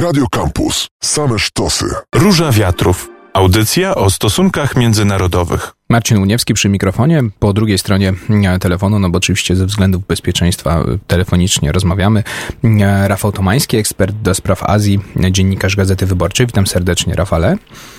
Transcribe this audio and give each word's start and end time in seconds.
Radio 0.00 0.26
Campus. 0.30 0.88
Same 1.02 1.38
sztosy. 1.38 1.86
Róża 2.14 2.52
Wiatrów. 2.52 3.08
Audycja 3.32 3.94
o 3.94 4.10
stosunkach 4.10 4.76
międzynarodowych. 4.76 5.72
Marcin 5.88 6.18
Uniewski 6.18 6.54
przy 6.54 6.68
mikrofonie, 6.68 7.22
po 7.38 7.52
drugiej 7.52 7.78
stronie 7.78 8.12
e, 8.44 8.58
telefonu, 8.58 8.98
no 8.98 9.10
bo 9.10 9.18
oczywiście 9.18 9.56
ze 9.56 9.66
względów 9.66 10.06
bezpieczeństwa 10.06 10.80
e, 10.80 10.98
telefonicznie 11.06 11.72
rozmawiamy. 11.72 12.22
E, 12.64 13.08
Rafał 13.08 13.32
Tomański, 13.32 13.76
ekspert 13.76 14.16
do 14.16 14.34
spraw 14.34 14.62
Azji, 14.62 15.00
dziennikarz 15.30 15.76
Gazety 15.76 16.06
Wyborczej. 16.06 16.46
Witam 16.46 16.66
serdecznie, 16.66 17.14
Rafale. 17.14 17.56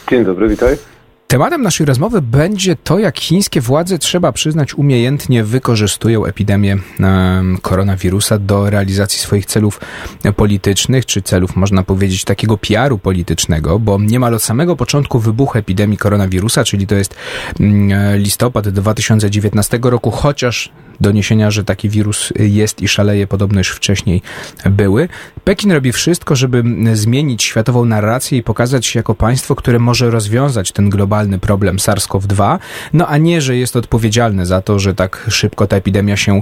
Dzień 0.10 0.26
dobry, 0.26 0.50
witaj. 0.50 0.78
Tematem 1.32 1.62
naszej 1.62 1.86
rozmowy 1.86 2.22
będzie 2.22 2.76
to, 2.76 3.00
jak 3.00 3.20
chińskie 3.20 3.62
władze, 3.62 4.00
trzeba 4.00 4.32
przyznać, 4.32 4.74
umiejętnie 4.74 5.44
wykorzystują 5.44 6.26
epidemię 6.26 6.78
koronawirusa 7.62 8.38
do 8.38 8.70
realizacji 8.70 9.20
swoich 9.20 9.46
celów 9.46 9.80
politycznych, 10.36 11.06
czy 11.06 11.22
celów, 11.22 11.56
można 11.56 11.84
powiedzieć, 11.84 12.24
takiego 12.24 12.58
PR-u 12.58 12.98
politycznego, 12.98 13.80
bo 13.80 14.00
niemal 14.00 14.34
od 14.34 14.44
samego 14.44 14.76
początku 14.76 15.20
wybuchu 15.20 15.58
epidemii 15.58 15.98
koronawirusa, 15.98 16.64
czyli 16.64 16.88
to 16.88 16.96
jest 16.96 17.16
mm, 17.60 18.18
listopad 18.18 18.70
2019 18.70 19.80
roku, 19.84 20.12
chociaż 20.12 20.72
doniesienia, 21.02 21.52
że 21.52 21.64
taki 21.64 21.90
wirus 21.90 22.34
jest 22.40 22.82
i 22.82 22.88
szaleje 22.88 23.28
podobno 23.28 23.60
już 23.60 23.70
wcześniej 23.70 24.22
były. 24.66 25.10
Pekin 25.44 25.72
robi 25.72 25.92
wszystko, 25.92 26.36
żeby 26.36 26.64
zmienić 26.94 27.44
światową 27.44 27.86
narrację 27.86 28.38
i 28.38 28.44
pokazać 28.44 28.86
się 28.86 29.00
jako 29.00 29.16
państwo, 29.16 29.56
które 29.56 29.80
może 29.80 30.12
rozwiązać 30.12 30.72
ten 30.72 30.90
globalny 30.90 31.40
problem 31.40 31.78
SARS-CoV-2, 31.78 32.60
no 32.94 33.08
a 33.08 33.18
nie, 33.18 33.42
że 33.42 33.58
jest 33.58 33.76
odpowiedzialne 33.76 34.46
za 34.46 34.62
to, 34.62 34.80
że 34.80 34.96
tak 34.96 35.28
szybko 35.30 35.68
ta 35.68 35.78
epidemia 35.78 36.18
się 36.18 36.42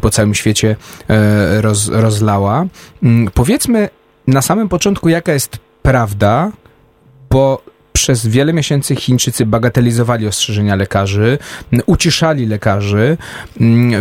po 0.00 0.10
całym 0.10 0.34
świecie 0.34 0.76
e, 1.08 1.62
roz, 1.62 1.88
rozlała. 1.88 2.66
Mm, 3.02 3.30
powiedzmy 3.34 3.88
na 4.26 4.42
samym 4.42 4.68
początku, 4.68 5.08
jaka 5.08 5.32
jest 5.32 5.58
prawda, 5.82 6.52
bo 7.30 7.62
przez 7.92 8.26
wiele 8.26 8.52
miesięcy 8.52 8.96
Chińczycy 8.96 9.46
bagatelizowali 9.46 10.26
ostrzeżenia 10.26 10.76
lekarzy, 10.76 11.38
uciszali 11.86 12.46
lekarzy, 12.46 13.16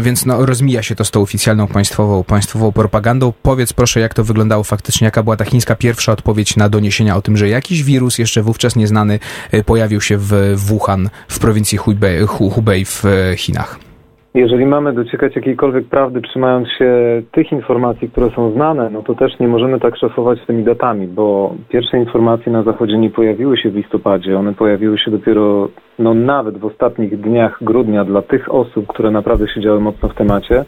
więc 0.02 0.26
no, 0.26 0.46
rozmija 0.46 0.84
się 0.84 0.96
to 0.96 1.06
z 1.06 1.12
tą 1.12 1.22
oficjalną 1.22 1.68
państwową, 1.68 2.24
państwową 2.24 2.72
propagandą. 2.72 3.34
Powiedz 3.44 3.74
proszę, 3.74 4.00
jak 4.00 4.14
to 4.14 4.24
wyglądało 4.24 4.64
faktycznie, 4.64 5.06
jaka 5.06 5.24
była 5.24 5.38
ta 5.38 5.46
chińska 5.46 5.76
pierwsza 5.76 6.12
odpowiedź 6.12 6.56
na 6.56 6.70
doniesienia 6.70 7.16
o 7.16 7.22
tym, 7.22 7.38
że 7.38 7.50
jakiś 7.50 7.84
wirus 7.84 8.18
jeszcze 8.18 8.42
wówczas 8.42 8.76
nieznany 8.76 9.20
y, 9.54 9.64
pojawił 9.64 10.02
się 10.02 10.18
w 10.18 10.54
Wuhan, 10.56 11.10
w 11.28 11.40
prowincji 11.40 11.78
Hubei, 11.78 12.26
Hubei 12.28 12.86
w 12.86 13.06
y, 13.06 13.38
Chinach. 13.38 13.89
Jeżeli 14.34 14.66
mamy 14.66 14.94
dociekać 14.94 15.36
jakiejkolwiek 15.36 15.86
prawdy, 15.86 16.22
trzymając 16.22 16.68
się 16.68 16.92
tych 17.32 17.52
informacji, 17.52 18.10
które 18.10 18.30
są 18.30 18.52
znane, 18.52 18.90
no 18.90 19.02
to 19.02 19.16
też 19.16 19.40
nie 19.40 19.48
możemy 19.48 19.80
tak 19.80 19.98
szafować 19.98 20.40
tymi 20.48 20.64
datami, 20.64 21.08
bo 21.08 21.56
pierwsze 21.70 21.98
informacje 21.98 22.52
na 22.52 22.64
Zachodzie 22.64 22.98
nie 22.98 23.10
pojawiły 23.10 23.58
się 23.58 23.70
w 23.70 23.76
listopadzie, 23.76 24.40
one 24.40 24.54
pojawiły 24.54 24.98
się 24.98 25.12
dopiero, 25.12 25.70
no 26.00 26.14
nawet 26.14 26.58
w 26.58 26.66
ostatnich 26.66 27.22
dniach 27.22 27.58
grudnia 27.62 28.06
dla 28.06 28.22
tych 28.22 28.54
osób, 28.54 28.88
które 28.88 29.12
naprawdę 29.12 29.48
siedziały 29.48 29.80
mocno 29.80 30.10
w 30.10 30.16
temacie, 30.16 30.64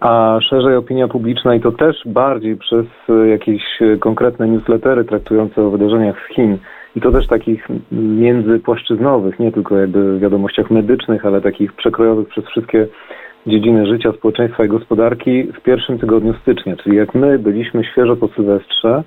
a 0.00 0.38
szerzej 0.42 0.76
opinia 0.76 1.08
publiczna 1.08 1.54
i 1.54 1.60
to 1.60 1.72
też 1.72 1.96
bardziej 2.06 2.56
przez 2.56 2.86
jakieś 3.30 3.62
konkretne 4.00 4.48
newslettery 4.48 5.04
traktujące 5.04 5.62
o 5.62 5.70
wydarzeniach 5.70 6.16
z 6.26 6.34
Chin, 6.34 6.58
i 6.98 7.00
to 7.00 7.12
też 7.12 7.26
takich 7.26 7.68
międzypłaszczyznowych, 7.92 9.38
nie 9.38 9.52
tylko 9.52 9.76
jakby 9.76 10.18
wiadomościach 10.18 10.70
medycznych, 10.70 11.26
ale 11.26 11.40
takich 11.40 11.72
przekrojowych 11.72 12.28
przez 12.28 12.44
wszystkie 12.44 12.86
dziedziny 13.46 13.86
życia, 13.86 14.12
społeczeństwa 14.12 14.64
i 14.64 14.68
gospodarki 14.68 15.42
w 15.42 15.60
pierwszym 15.60 15.98
tygodniu 15.98 16.34
stycznia. 16.34 16.76
Czyli 16.76 16.96
jak 16.96 17.14
my 17.14 17.38
byliśmy 17.38 17.84
świeżo 17.84 18.16
po 18.16 18.28
Sylwestrze, 18.28 19.02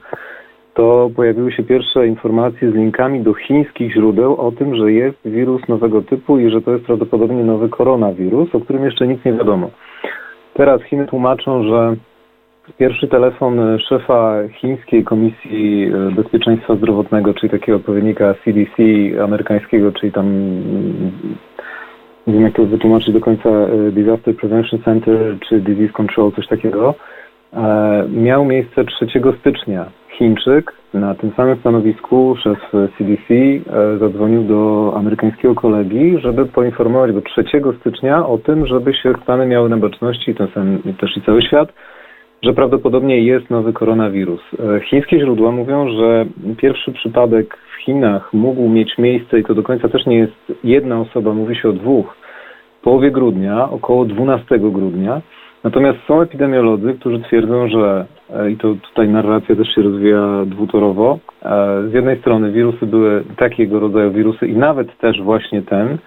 to 0.74 1.10
pojawiły 1.16 1.52
się 1.52 1.64
pierwsze 1.64 2.08
informacje 2.08 2.72
z 2.72 2.76
linkami 2.76 3.22
do 3.22 3.34
chińskich 3.34 3.94
źródeł 3.94 4.36
o 4.36 4.52
tym, 4.52 4.76
że 4.76 4.92
jest 4.92 5.18
wirus 5.26 5.68
nowego 5.68 6.02
typu 6.02 6.40
i 6.40 6.50
że 6.50 6.62
to 6.62 6.72
jest 6.72 6.86
prawdopodobnie 6.86 7.44
nowy 7.44 7.70
koronawirus, 7.70 8.56
o 8.56 8.60
którym 8.60 8.86
jeszcze 8.86 9.08
nic 9.08 9.26
nie 9.26 9.34
wiadomo. 9.34 9.70
Teraz 10.54 10.82
Chiny 10.84 11.08
tłumaczą, 11.08 11.64
że 11.64 11.96
Pierwszy 12.78 13.08
telefon 13.08 13.80
szefa 13.90 14.36
chińskiej 14.54 15.04
Komisji 15.04 15.92
e, 15.94 16.12
Bezpieczeństwa 16.12 16.76
Zdrowotnego, 16.76 17.34
czyli 17.34 17.50
takiego 17.50 17.76
odpowiednika 17.76 18.34
CDC 18.34 18.84
amerykańskiego, 19.24 19.92
czyli 19.92 20.12
tam 20.12 20.26
nie 22.28 22.34
wiem 22.34 22.42
jak 22.42 22.54
to 22.54 22.66
wytłumaczyć 22.66 23.14
do 23.14 23.20
końca, 23.20 23.50
e, 23.50 23.92
Disaster 23.92 24.36
Prevention 24.36 24.82
Center 24.84 25.38
czy 25.50 25.60
Disease 25.60 25.94
Control, 25.94 26.32
coś 26.32 26.48
takiego, 26.48 26.96
e, 27.54 28.06
miał 28.10 28.46
miejsce 28.46 28.86
3 28.86 29.08
stycznia. 29.40 29.86
Chińczyk 30.10 30.74
na 30.94 31.16
tym 31.16 31.32
samym 31.38 31.60
stanowisku, 31.60 32.36
szef 32.44 32.72
CDC, 32.98 33.34
zadzwonił 34.00 34.44
do 34.44 34.94
amerykańskiego 34.96 35.56
kolegi, 35.56 36.18
żeby 36.20 36.46
poinformować 36.46 37.12
go 37.12 37.22
3 37.22 37.44
stycznia 37.80 38.28
o 38.28 38.38
tym, 38.38 38.68
żeby 38.68 38.94
się 38.94 39.14
Stany 39.24 39.46
miały 39.46 39.70
na 39.70 39.78
baczności, 39.78 40.36
ten 40.36 40.48
sam 40.48 40.80
też 41.00 41.18
i 41.18 41.22
cały 41.22 41.42
świat, 41.42 41.74
że 42.44 42.54
prawdopodobnie 42.54 43.22
jest 43.22 43.50
nowy 43.50 43.74
koronawirus. 43.74 44.42
E, 44.54 44.80
chińskie 44.80 45.20
źródła 45.20 45.52
mówią, 45.52 45.90
że 45.90 46.26
pierwszy 46.58 46.92
przypadek 46.92 47.58
w 47.76 47.84
Chinach 47.84 48.34
mógł 48.34 48.70
mieć 48.70 48.98
miejsce 48.98 49.40
i 49.40 49.44
to 49.44 49.54
do 49.56 49.64
końca 49.64 49.90
też 49.90 50.06
nie 50.06 50.18
jest 50.18 50.54
jedna 50.64 51.00
osoba, 51.00 51.34
mówi 51.34 51.56
się 51.56 51.70
o 51.70 51.74
dwóch, 51.74 52.18
w 52.80 52.84
połowie 52.84 53.12
grudnia, 53.12 53.70
około 53.70 54.06
12 54.06 54.60
grudnia. 54.60 55.22
Natomiast 55.64 56.00
są 56.08 56.22
epidemiolodzy, 56.22 56.94
którzy 57.00 57.20
twierdzą, 57.20 57.68
że, 57.68 58.06
e, 58.30 58.52
i 58.52 58.58
to 58.58 58.76
tutaj 58.90 59.10
narracja 59.10 59.56
też 59.56 59.76
się 59.76 59.82
rozwija 59.82 60.46
dwutorowo, 60.46 61.20
e, 61.44 61.84
z 61.90 61.94
jednej 61.94 62.20
strony 62.20 62.52
wirusy 62.52 62.86
były 62.86 63.24
takiego 63.38 63.80
rodzaju 63.80 64.12
wirusy 64.12 64.48
i 64.48 64.56
nawet 64.56 64.98
też 64.98 65.22
właśnie 65.22 65.62
ten, 65.62 65.98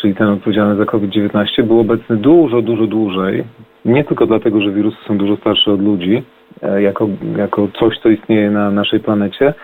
czyli 0.00 0.14
ten 0.14 0.28
odpowiedzialny 0.28 0.76
za 0.76 0.84
COVID-19, 0.84 1.62
był 1.62 1.80
obecny 1.80 2.16
dużo, 2.16 2.62
dużo 2.62 2.86
dłużej, 2.86 3.44
nie 3.84 4.04
tylko 4.04 4.26
dlatego, 4.26 4.60
że 4.60 4.72
wirusy 4.72 4.96
są 5.06 5.18
dużo 5.18 5.36
starsze 5.36 5.72
od 5.72 5.82
ludzi, 5.82 6.22
e, 6.62 6.82
jako, 6.82 7.08
jako 7.36 7.68
coś, 7.78 7.98
co 7.98 8.08
istnieje 8.08 8.50
na 8.50 8.70
naszej 8.70 9.00
planecie, 9.00 9.54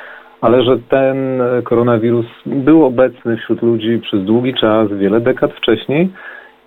ale 0.40 0.62
że 0.62 0.78
ten 0.78 1.42
koronawirus 1.64 2.26
był 2.46 2.84
obecny 2.84 3.36
wśród 3.36 3.62
ludzi 3.62 3.98
przez 4.02 4.24
długi 4.24 4.54
czas, 4.54 4.92
wiele 4.92 5.20
dekad 5.20 5.52
wcześniej. 5.52 6.10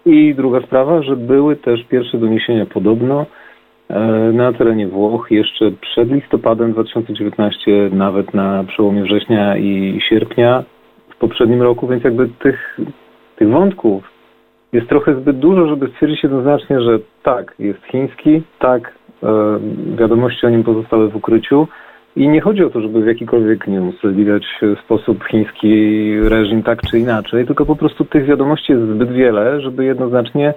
I 0.06 0.36
druga 0.36 0.62
sprawa, 0.62 1.02
że 1.02 1.16
były 1.16 1.56
też 1.56 1.84
pierwsze 1.84 2.18
doniesienia 2.18 2.66
podobno 2.66 3.26
e, 3.90 4.00
na 4.34 4.54
terenie 4.54 4.88
Włoch 4.88 5.28
jeszcze 5.32 5.72
przed 5.72 6.12
listopadem 6.12 6.74
2019, 6.74 7.90
nawet 7.92 8.34
na 8.34 8.64
przełomie 8.64 9.04
września 9.04 9.58
i 9.58 10.00
sierpnia 10.10 10.64
w 11.10 11.16
poprzednim 11.16 11.62
roku, 11.62 11.88
więc 11.88 12.04
jakby 12.04 12.30
tych, 12.40 12.80
tych 13.36 13.50
wątków 13.50 14.17
jest 14.78 14.90
trochę 14.90 15.16
zbyt 15.16 15.40
dużo, 15.40 15.68
żeby 15.68 15.88
stwierdzić 15.88 16.24
jednoznacznie, 16.24 16.82
że 16.82 17.00
tak, 17.24 17.54
jest 17.60 17.84
chiński, 17.84 18.42
tak, 18.60 18.94
e, 19.24 19.28
wiadomości 19.98 20.46
o 20.46 20.50
nim 20.50 20.64
pozostały 20.64 21.10
w 21.10 21.16
ukryciu. 21.16 21.68
I 22.16 22.30
nie 22.30 22.42
chodzi 22.42 22.64
o 22.64 22.70
to, 22.70 22.82
żeby 22.82 23.02
w 23.02 23.08
jakikolwiek, 23.08 23.68
nie 23.68 23.82
usprawiedliwiać 23.82 24.44
sposób 24.86 25.24
chiński 25.24 25.70
reżim 26.22 26.64
tak 26.64 26.82
czy 26.82 27.00
inaczej, 27.00 27.46
tylko 27.46 27.66
po 27.66 27.76
prostu 27.76 28.06
tych 28.06 28.26
wiadomości 28.26 28.72
jest 28.72 28.86
zbyt 28.86 29.12
wiele, 29.12 29.62
żeby 29.62 29.86
jednoznacznie 29.86 30.54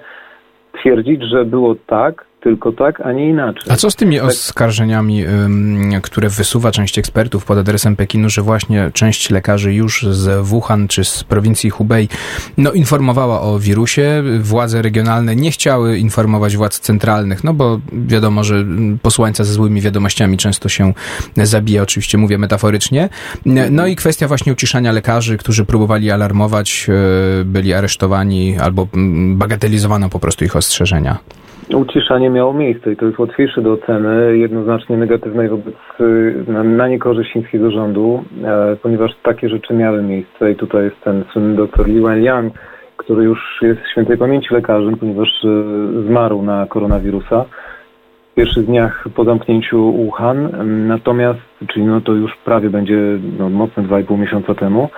twierdzić, 0.72 1.22
że 1.22 1.44
było 1.44 1.74
tak, 1.86 2.24
tylko 2.40 2.72
tak, 2.72 3.00
a 3.00 3.12
nie 3.12 3.28
inaczej. 3.28 3.72
A 3.72 3.76
co 3.76 3.90
z 3.90 3.96
tymi 3.96 4.16
tak. 4.16 4.26
oskarżeniami, 4.26 5.24
które 6.02 6.28
wysuwa 6.28 6.72
część 6.72 6.98
ekspertów 6.98 7.44
pod 7.44 7.58
adresem 7.58 7.96
Pekinu, 7.96 8.30
że 8.30 8.42
właśnie 8.42 8.90
część 8.94 9.30
lekarzy 9.30 9.74
już 9.74 10.06
z 10.10 10.46
Wuhan 10.46 10.88
czy 10.88 11.04
z 11.04 11.24
prowincji 11.24 11.70
Hubei 11.70 12.08
no, 12.56 12.72
informowała 12.72 13.40
o 13.40 13.58
wirusie, 13.58 14.22
władze 14.40 14.82
regionalne 14.82 15.36
nie 15.36 15.50
chciały 15.50 15.98
informować 15.98 16.56
władz 16.56 16.80
centralnych, 16.80 17.44
no 17.44 17.54
bo 17.54 17.80
wiadomo, 17.92 18.44
że 18.44 18.64
posłańca 19.02 19.44
ze 19.44 19.52
złymi 19.52 19.80
wiadomościami 19.80 20.36
często 20.36 20.68
się 20.68 20.92
zabija, 21.36 21.82
oczywiście 21.82 22.18
mówię 22.18 22.38
metaforycznie. 22.38 23.08
No 23.70 23.86
i 23.86 23.96
kwestia 23.96 24.28
właśnie 24.28 24.52
uciszania 24.52 24.92
lekarzy, 24.92 25.38
którzy 25.38 25.64
próbowali 25.64 26.10
alarmować, 26.10 26.86
e, 26.88 27.44
byli 27.44 27.74
aresztowani 27.74 28.58
albo 28.58 28.88
bagatelizowano 29.34 30.08
po 30.08 30.18
prostu 30.18 30.44
ich 30.44 30.56
ostrzeżenia 30.56 31.18
uciszanie 31.76 32.30
miało 32.30 32.52
miejsce 32.52 32.92
i 32.92 32.96
to 32.96 33.06
jest 33.06 33.18
łatwiejsze 33.18 33.62
do 33.62 33.72
oceny 33.72 34.38
jednoznacznie 34.38 34.96
negatywnej 34.96 35.48
wobec 35.48 35.74
na, 36.46 36.62
na 36.62 36.88
niekorzyść 36.88 37.32
chińskiego 37.32 37.70
rządu, 37.70 38.24
e, 38.44 38.76
ponieważ 38.82 39.10
takie 39.22 39.48
rzeczy 39.48 39.74
miały 39.74 40.02
miejsce. 40.02 40.52
I 40.52 40.56
tutaj 40.56 40.84
jest 40.84 41.00
ten 41.00 41.24
słynny 41.32 41.56
doktor 41.56 41.88
Li 41.88 42.00
Wenliang, 42.00 42.54
który 42.96 43.24
już 43.24 43.58
jest 43.62 43.80
świętej 43.92 44.18
pamięci 44.18 44.54
lekarzem, 44.54 44.96
ponieważ 44.96 45.28
e, 45.44 45.48
zmarł 46.06 46.42
na 46.42 46.66
koronawirusa 46.66 47.44
w 48.32 48.34
pierwszych 48.34 48.66
dniach 48.66 49.04
po 49.14 49.24
zamknięciu 49.24 49.92
Wuhan, 49.92 50.48
natomiast, 50.86 51.40
czyli 51.68 51.84
no 51.84 52.00
to 52.00 52.12
już 52.12 52.36
prawie 52.44 52.70
będzie 52.70 52.98
no, 53.38 53.48
mocne 53.48 53.82
2,5 53.82 54.18
miesiąca 54.18 54.54
temu, 54.54 54.88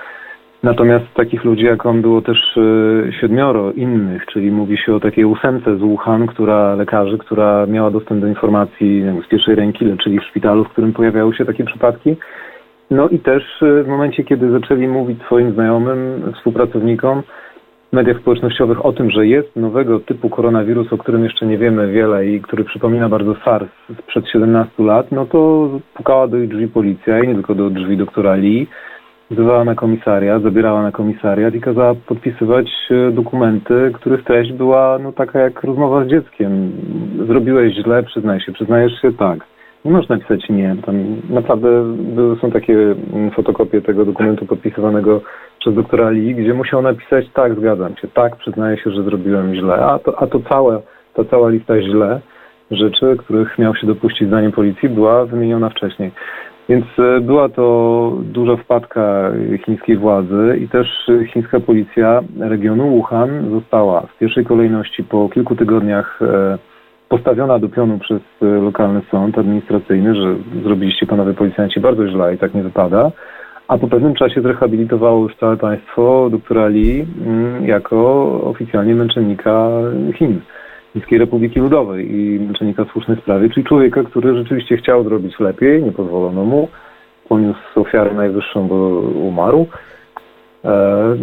Natomiast 0.63 1.05
takich 1.13 1.43
ludzi 1.43 1.65
jak 1.65 1.85
on 1.85 2.01
było 2.01 2.21
też 2.21 2.57
y, 2.57 3.11
siedmioro 3.21 3.71
innych, 3.71 4.25
czyli 4.25 4.51
mówi 4.51 4.77
się 4.77 4.95
o 4.95 4.99
takiej 4.99 5.25
ósemce 5.25 5.77
z 5.77 5.79
Wuhan, 5.79 6.27
która 6.27 6.75
lekarzy, 6.75 7.17
która 7.17 7.65
miała 7.65 7.91
dostęp 7.91 8.21
do 8.21 8.27
informacji 8.27 9.03
z 9.25 9.27
pierwszej 9.27 9.55
ręki, 9.55 9.85
leczyli 9.85 10.19
w 10.19 10.23
szpitalu, 10.23 10.63
w 10.63 10.69
którym 10.69 10.93
pojawiały 10.93 11.35
się 11.35 11.45
takie 11.45 11.63
przypadki. 11.63 12.15
No 12.91 13.09
i 13.09 13.19
też 13.19 13.61
y, 13.61 13.83
w 13.83 13.87
momencie, 13.87 14.23
kiedy 14.23 14.51
zaczęli 14.51 14.87
mówić 14.87 15.21
swoim 15.23 15.53
znajomym, 15.53 16.33
współpracownikom, 16.35 17.23
w 17.89 17.95
mediach 17.95 18.19
społecznościowych 18.19 18.85
o 18.85 18.93
tym, 18.93 19.11
że 19.11 19.27
jest 19.27 19.55
nowego 19.55 19.99
typu 19.99 20.29
koronawirus, 20.29 20.93
o 20.93 20.97
którym 20.97 21.23
jeszcze 21.23 21.45
nie 21.45 21.57
wiemy 21.57 21.91
wiele 21.91 22.27
i 22.27 22.41
który 22.41 22.63
przypomina 22.63 23.09
bardzo 23.09 23.35
SARS 23.45 23.69
sprzed 24.03 24.27
17 24.27 24.83
lat, 24.83 25.11
no 25.11 25.25
to 25.25 25.69
pukała 25.93 26.27
do 26.27 26.37
ich 26.37 26.49
drzwi 26.49 26.67
policja 26.67 27.19
i 27.19 27.27
nie 27.27 27.33
tylko 27.33 27.55
do 27.55 27.69
drzwi 27.69 27.97
doktora 27.97 28.35
Lee, 28.35 28.67
wzywała 29.31 29.65
na 29.65 29.75
komisariat, 29.75 30.43
zabierała 30.43 30.81
na 30.81 30.91
komisariat 30.91 31.55
i 31.55 31.61
kazała 31.61 31.95
podpisywać 31.95 32.67
e, 32.91 33.11
dokumenty, 33.11 33.91
których 33.93 34.23
treść 34.23 34.51
była 34.51 34.99
no, 34.99 35.11
taka 35.11 35.39
jak 35.39 35.63
rozmowa 35.63 36.05
z 36.05 36.07
dzieckiem. 36.07 36.71
Zrobiłeś 37.27 37.73
źle, 37.73 38.03
przyznaj 38.03 38.39
się, 38.39 38.51
przyznajesz 38.51 39.01
się 39.01 39.13
tak. 39.13 39.39
Nie 39.85 39.91
można 39.91 40.15
napisać 40.15 40.49
nie. 40.49 40.75
Tam 40.85 40.95
naprawdę 41.29 41.67
są 42.41 42.51
takie 42.51 42.73
mm, 42.73 43.31
fotokopie 43.31 43.81
tego 43.81 44.05
dokumentu 44.05 44.45
podpisywanego 44.45 45.21
przez 45.59 45.75
doktora 45.75 46.09
Lee, 46.09 46.35
gdzie 46.35 46.53
musiał 46.53 46.81
napisać 46.81 47.25
tak, 47.33 47.55
zgadzam 47.55 47.97
się, 47.97 48.07
tak, 48.07 48.35
przyznaję 48.35 48.77
się, 48.77 48.91
że 48.91 49.03
zrobiłem 49.03 49.55
źle. 49.55 49.75
A 49.75 49.99
to, 49.99 50.21
a 50.21 50.27
to 50.27 50.39
całe, 50.39 50.81
ta 51.13 51.23
cała 51.23 51.49
lista 51.49 51.81
źle 51.81 52.21
rzeczy, 52.71 53.15
których 53.19 53.57
miał 53.57 53.75
się 53.75 53.87
dopuścić 53.87 54.27
zdaniem 54.27 54.51
policji, 54.51 54.89
była 54.89 55.25
wymieniona 55.25 55.69
wcześniej. 55.69 56.11
Więc 56.69 56.85
e, 56.99 57.21
była 57.21 57.49
to 57.49 58.17
duża 58.21 58.55
wpadka 58.55 59.31
chińskiej 59.65 59.97
władzy 59.97 60.57
i 60.61 60.67
też 60.67 60.87
chińska 61.33 61.59
policja 61.59 62.21
regionu 62.39 62.89
Wuhan 62.89 63.51
została 63.51 64.01
w 64.01 64.17
pierwszej 64.17 64.45
kolejności 64.45 65.03
po 65.03 65.29
kilku 65.29 65.55
tygodniach 65.55 66.19
e, 66.21 66.57
postawiona 67.09 67.59
do 67.59 67.69
pionu 67.69 67.99
przez 67.99 68.21
e, 68.41 68.45
lokalny 68.45 69.01
sąd 69.11 69.37
administracyjny, 69.37 70.15
że 70.15 70.35
zrobiliście 70.63 71.05
panowie 71.05 71.33
policjanci 71.33 71.79
bardzo 71.79 72.07
źle 72.07 72.35
i 72.35 72.37
tak 72.37 72.53
nie 72.53 72.63
wypada. 72.63 73.11
A 73.67 73.77
po 73.77 73.87
pewnym 73.87 74.13
czasie 74.13 74.41
zrehabilitowało 74.41 75.23
już 75.23 75.35
całe 75.35 75.57
państwo 75.57 76.29
doktora 76.31 76.67
Li 76.67 77.05
mm, 77.25 77.65
jako 77.65 78.23
oficjalnie 78.43 78.95
męczennika 78.95 79.69
Chin. 80.15 80.41
Chińskiej 80.93 81.19
Republiki 81.19 81.59
Ludowej 81.59 82.15
i 82.15 82.39
Męczennika 82.39 82.85
Słusznej 82.85 83.17
Sprawie, 83.17 83.49
czyli 83.49 83.65
człowieka, 83.65 84.03
który 84.03 84.35
rzeczywiście 84.35 84.77
chciał 84.77 85.03
zrobić 85.03 85.39
lepiej, 85.39 85.83
nie 85.83 85.91
pozwolono 85.91 86.45
mu, 86.45 86.67
poniósł 87.29 87.59
ofiarę 87.81 88.13
najwyższą, 88.13 88.67
bo 88.67 88.75
umarł, 88.99 89.67
e, 90.65 91.15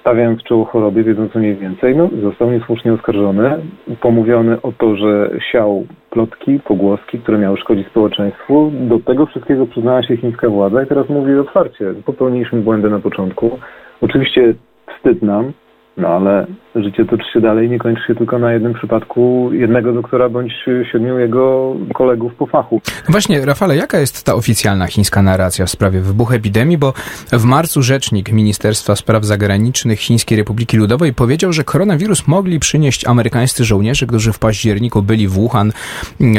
stawiając 0.00 0.42
czoło 0.42 0.64
chorobie, 0.64 1.04
wiedząc 1.04 1.34
mniej 1.34 1.56
więcej, 1.56 1.96
no, 1.96 2.08
został 2.22 2.50
niesłusznie 2.50 2.92
oskarżony, 2.92 3.58
pomówiony 4.00 4.62
o 4.62 4.72
to, 4.72 4.96
że 4.96 5.30
siał 5.52 5.86
plotki, 6.10 6.60
pogłoski, 6.60 7.18
które 7.18 7.38
miały 7.38 7.56
szkodzić 7.56 7.86
społeczeństwu. 7.86 8.72
Do 8.74 8.98
tego 8.98 9.26
wszystkiego 9.26 9.66
przyznała 9.66 10.02
się 10.02 10.16
chińska 10.16 10.48
władza 10.48 10.82
i 10.82 10.86
teraz 10.86 11.08
mówi 11.08 11.34
otwarcie, 11.34 11.94
popełniliśmy 12.04 12.60
błędy 12.60 12.90
na 12.90 12.98
początku. 12.98 13.58
Oczywiście 14.00 14.54
wstyd 14.96 15.22
nam, 15.22 15.52
no 15.96 16.08
ale 16.08 16.46
życie 16.74 17.04
toczy 17.04 17.24
się 17.32 17.40
dalej, 17.40 17.70
nie 17.70 17.78
kończy 17.78 18.02
się 18.06 18.14
tylko 18.14 18.38
na 18.38 18.52
jednym 18.52 18.74
przypadku 18.74 19.50
jednego 19.52 19.92
doktora 19.92 20.28
bądź 20.28 20.52
siedmiu 20.92 21.18
jego 21.18 21.74
kolegów 21.94 22.34
po 22.34 22.46
fachu. 22.46 22.80
No 22.86 23.12
właśnie, 23.12 23.46
Rafale, 23.46 23.76
jaka 23.76 23.98
jest 23.98 24.24
ta 24.26 24.34
oficjalna 24.34 24.86
chińska 24.86 25.22
narracja 25.22 25.66
w 25.66 25.70
sprawie 25.70 26.00
wybuchu 26.00 26.34
epidemii? 26.34 26.78
Bo 26.78 26.92
w 27.32 27.44
marcu 27.44 27.82
rzecznik 27.82 28.32
Ministerstwa 28.32 28.96
Spraw 28.96 29.24
Zagranicznych 29.24 30.00
Chińskiej 30.00 30.38
Republiki 30.38 30.76
Ludowej 30.76 31.14
powiedział, 31.14 31.52
że 31.52 31.64
koronawirus 31.64 32.28
mogli 32.28 32.58
przynieść 32.58 33.06
amerykańscy 33.06 33.64
żołnierze, 33.64 34.06
którzy 34.06 34.32
w 34.32 34.38
październiku 34.38 35.02
byli 35.02 35.28
w 35.28 35.32
Wuhan 35.32 35.72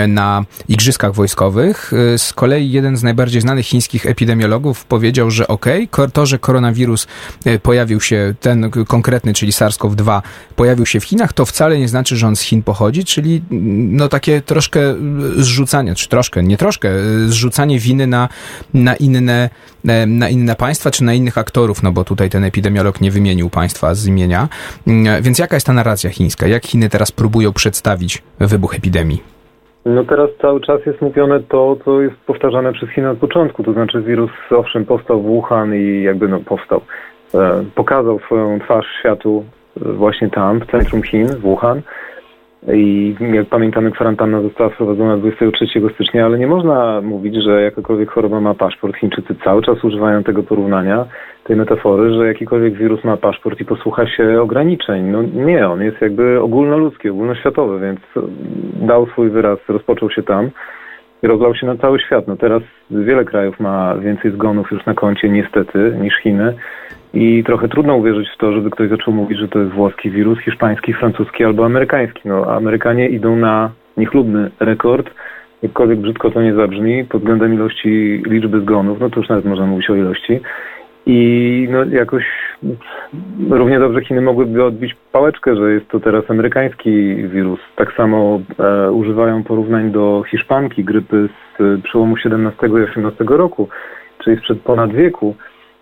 na 0.07 0.43
igrzyskach 0.67 1.13
wojskowych. 1.13 1.91
Z 2.17 2.33
kolei 2.33 2.71
jeden 2.71 2.97
z 2.97 3.03
najbardziej 3.03 3.41
znanych 3.41 3.65
chińskich 3.65 4.05
epidemiologów 4.05 4.85
powiedział, 4.85 5.31
że 5.31 5.47
okej, 5.47 5.89
okay, 5.91 6.09
to, 6.09 6.25
że 6.25 6.39
koronawirus 6.39 7.07
e, 7.45 7.59
pojawił 7.59 8.01
się, 8.01 8.33
ten 8.39 8.71
konkretny, 8.87 9.33
czyli 9.33 9.46
SARS-CoV-2 9.51 10.21
pojawił 10.55 10.85
się 10.85 10.99
w 10.99 11.03
Chinach, 11.03 11.33
to 11.33 11.45
wcale 11.45 11.79
nie 11.79 11.87
znaczy, 11.87 12.15
że 12.15 12.27
on 12.27 12.35
z 12.35 12.41
Chin 12.41 12.63
pochodzi, 12.63 13.05
czyli 13.05 13.41
no 13.91 14.07
takie 14.07 14.41
troszkę 14.41 14.79
zrzucanie, 15.35 15.95
czy 15.95 16.09
troszkę, 16.09 16.43
nie 16.43 16.57
troszkę, 16.57 16.89
zrzucanie 17.25 17.79
winy 17.79 18.07
na, 18.07 18.29
na 18.73 18.95
inne 18.95 19.49
na 20.07 20.29
inne 20.29 20.55
państwa, 20.55 20.91
czy 20.91 21.03
na 21.03 21.13
innych 21.13 21.37
aktorów, 21.37 21.83
no 21.83 21.91
bo 21.91 22.03
tutaj 22.03 22.29
ten 22.29 22.43
epidemiolog 22.43 23.01
nie 23.01 23.11
wymienił 23.11 23.49
państwa 23.49 23.95
z 23.95 24.07
imienia. 24.07 24.47
Więc 25.21 25.39
jaka 25.39 25.55
jest 25.55 25.67
ta 25.67 25.73
narracja 25.73 26.09
chińska? 26.09 26.47
Jak 26.47 26.65
Chiny 26.65 26.89
teraz 26.89 27.11
próbują 27.11 27.53
przedstawić 27.53 28.23
wybuch 28.39 28.75
epidemii? 28.75 29.37
No 29.85 30.03
teraz 30.03 30.29
cały 30.41 30.61
czas 30.61 30.85
jest 30.85 31.01
mówione 31.01 31.39
to, 31.39 31.77
co 31.85 32.01
jest 32.01 32.15
powtarzane 32.15 32.73
przez 32.73 32.89
Chiny 32.89 33.09
od 33.09 33.17
początku, 33.17 33.63
to 33.63 33.73
znaczy 33.73 34.01
wirus 34.01 34.31
owszem 34.51 34.85
powstał 34.85 35.21
w 35.21 35.25
Wuhan 35.25 35.75
i 35.75 36.03
jakby 36.03 36.27
no 36.27 36.39
powstał, 36.39 36.81
e, 36.81 36.83
pokazał 37.75 38.19
swoją 38.19 38.59
twarz 38.59 38.85
światu 38.99 39.45
właśnie 39.75 40.29
tam, 40.29 40.59
w 40.59 40.65
centrum 40.65 41.03
Chin, 41.03 41.27
w 41.27 41.39
Wuhan. 41.39 41.81
I 42.73 43.15
jak 43.33 43.47
pamiętamy, 43.47 43.91
kwarantanna 43.91 44.41
została 44.41 44.69
wprowadzona 44.69 45.17
23 45.17 45.65
stycznia, 45.93 46.25
ale 46.25 46.39
nie 46.39 46.47
można 46.47 47.01
mówić, 47.01 47.35
że 47.43 47.61
jakakolwiek 47.61 48.11
choroba 48.11 48.41
ma 48.41 48.53
paszport. 48.53 48.95
Chińczycy 48.95 49.35
cały 49.43 49.61
czas 49.61 49.83
używają 49.83 50.23
tego 50.23 50.43
porównania, 50.43 51.05
tej 51.43 51.55
metafory, 51.55 52.13
że 52.13 52.27
jakikolwiek 52.27 52.73
wirus 52.73 53.03
ma 53.03 53.17
paszport 53.17 53.59
i 53.59 53.65
posłucha 53.65 54.07
się 54.07 54.41
ograniczeń. 54.41 55.03
No 55.03 55.23
nie, 55.23 55.69
on 55.69 55.81
jest 55.81 56.01
jakby 56.01 56.41
ogólnoludzki, 56.41 57.09
ogólnoświatowy, 57.09 57.79
więc 57.79 57.99
dał 58.81 59.07
swój 59.07 59.29
wyraz, 59.29 59.59
rozpoczął 59.67 60.09
się 60.09 60.23
tam 60.23 60.49
i 61.23 61.27
rozlał 61.27 61.55
się 61.55 61.67
na 61.67 61.77
cały 61.77 61.99
świat. 61.99 62.27
No 62.27 62.35
teraz 62.35 62.63
wiele 62.91 63.25
krajów 63.25 63.59
ma 63.59 63.95
więcej 63.95 64.31
zgonów 64.31 64.71
już 64.71 64.85
na 64.85 64.93
koncie 64.93 65.29
niestety 65.29 65.97
niż 66.01 66.13
Chiny. 66.23 66.53
I 67.13 67.43
trochę 67.43 67.67
trudno 67.67 67.95
uwierzyć 67.95 68.27
w 68.29 68.37
to, 68.37 68.51
żeby 68.51 68.69
ktoś 68.69 68.89
zaczął 68.89 69.13
mówić, 69.13 69.39
że 69.39 69.47
to 69.47 69.59
jest 69.59 69.71
włoski 69.71 70.11
wirus, 70.11 70.39
hiszpański, 70.39 70.93
francuski 70.93 71.43
albo 71.43 71.65
amerykański. 71.65 72.21
No, 72.25 72.55
Amerykanie 72.55 73.09
idą 73.09 73.35
na 73.35 73.71
niechlubny 73.97 74.51
rekord, 74.59 75.09
jakkolwiek 75.61 75.99
brzydko 75.99 76.31
to 76.31 76.41
nie 76.41 76.53
zabrzmi, 76.53 77.05
pod 77.05 77.21
względem 77.21 77.53
ilości 77.53 78.23
liczby 78.25 78.61
zgonów, 78.61 78.99
no 78.99 79.09
to 79.09 79.19
już 79.19 79.29
nawet 79.29 79.45
można 79.45 79.65
mówić 79.65 79.89
o 79.89 79.95
ilości. 79.95 80.39
I 81.09 81.67
no 81.71 81.83
jakoś 81.85 82.23
równie 83.49 83.79
dobrze 83.79 84.01
Chiny 84.01 84.21
mogłyby 84.21 84.63
odbić 84.63 84.95
pałeczkę, 85.11 85.55
że 85.55 85.71
jest 85.71 85.87
to 85.87 85.99
teraz 85.99 86.31
amerykański 86.31 87.15
wirus. 87.15 87.59
Tak 87.75 87.93
samo 87.93 88.41
e, 88.59 88.91
używają 88.91 89.43
porównań 89.43 89.91
do 89.91 90.23
hiszpanki, 90.31 90.83
grypy 90.83 91.29
z 91.57 91.81
przełomu 91.83 92.15
XVII 92.15 92.71
i 92.71 92.83
XVIII 92.83 93.37
roku, 93.37 93.69
czyli 94.23 94.37
sprzed 94.37 94.61
ponad 94.61 94.93
wieku 94.93 95.35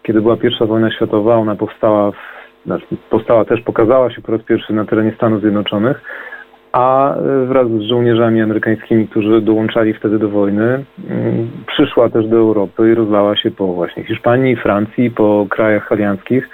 kiedy 0.05 0.21
była 0.21 0.37
pierwsza 0.37 0.65
wojna 0.65 0.91
światowa, 0.91 1.35
ona 1.35 1.55
powstała, 1.55 2.11
w, 2.11 2.15
znaczy 2.65 2.85
powstała 3.09 3.45
też, 3.45 3.61
pokazała 3.61 4.11
się 4.11 4.21
po 4.21 4.31
raz 4.31 4.41
pierwszy 4.41 4.73
na 4.73 4.85
terenie 4.85 5.13
Stanów 5.15 5.41
Zjednoczonych, 5.41 6.01
a 6.75 7.15
e, 7.15 7.45
wraz 7.45 7.67
z 7.67 7.81
żołnierzami 7.81 8.41
amerykańskimi, 8.41 9.07
którzy 9.07 9.41
dołączali 9.41 9.93
wtedy 9.93 10.19
do 10.19 10.29
wojny, 10.29 10.85
mm, 11.09 11.47
przyszła 11.67 12.09
też 12.09 12.27
do 12.27 12.37
Europy 12.37 12.91
i 12.91 12.95
rozlała 12.95 13.35
się 13.35 13.51
po 13.51 13.73
właśnie 13.73 14.03
Hiszpanii, 14.03 14.55
Francji, 14.55 15.11
po 15.11 15.47
krajach 15.49 15.91
alianckich. 15.91 16.49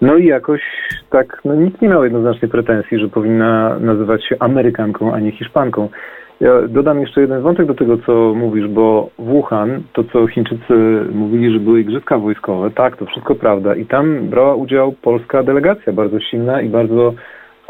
No 0.00 0.16
i 0.16 0.26
jakoś 0.26 0.60
tak, 1.10 1.40
no 1.44 1.54
nikt 1.54 1.82
nie 1.82 1.88
miał 1.88 2.04
jednoznacznej 2.04 2.50
pretensji, 2.50 2.98
że 2.98 3.08
powinna 3.08 3.78
nazywać 3.80 4.24
się 4.24 4.36
Amerykanką, 4.40 5.14
a 5.14 5.20
nie 5.20 5.32
Hiszpanką. 5.32 5.88
Ja 6.40 6.50
dodam 6.68 7.00
jeszcze 7.00 7.20
jeden 7.20 7.42
wątek 7.42 7.66
do 7.66 7.74
tego, 7.74 7.98
co 8.06 8.34
mówisz, 8.34 8.68
bo 8.68 9.10
Wuhan, 9.18 9.82
to 9.92 10.04
co 10.04 10.26
Chińczycy 10.26 11.04
mówili, 11.12 11.52
że 11.52 11.60
były 11.60 11.80
igrzyska 11.80 12.18
wojskowe, 12.18 12.70
tak, 12.70 12.96
to 12.96 13.06
wszystko 13.06 13.34
prawda. 13.34 13.74
I 13.74 13.86
tam 13.86 14.28
brała 14.28 14.54
udział 14.54 14.92
polska 14.92 15.42
delegacja, 15.42 15.92
bardzo 15.92 16.20
silna 16.20 16.60
i 16.60 16.68
bardzo 16.68 17.14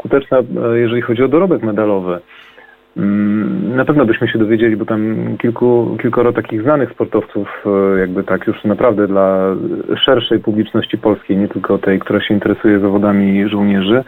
skuteczna, 0.01 0.37
e, 0.37 0.79
jeżeli 0.79 1.01
chodzi 1.01 1.23
o 1.23 1.27
dorobek 1.27 1.63
medalowy. 1.63 2.19
Mm, 2.97 3.75
na 3.75 3.85
pewno 3.85 4.05
byśmy 4.05 4.27
się 4.27 4.39
dowiedzieli, 4.39 4.77
bo 4.77 4.85
tam 4.85 5.15
kilku, 5.37 5.97
kilkoro 6.01 6.33
takich 6.33 6.61
znanych 6.61 6.91
sportowców, 6.91 7.47
e, 7.65 7.99
jakby 7.99 8.23
tak 8.23 8.47
już 8.47 8.63
naprawdę 8.63 9.07
dla 9.07 9.55
szerszej 10.05 10.39
publiczności 10.39 10.97
polskiej, 10.97 11.37
nie 11.37 11.47
tylko 11.47 11.77
tej, 11.77 11.99
która 11.99 12.21
się 12.21 12.33
interesuje 12.33 12.79
zawodami 12.79 13.49
żołnierzy, 13.49 14.03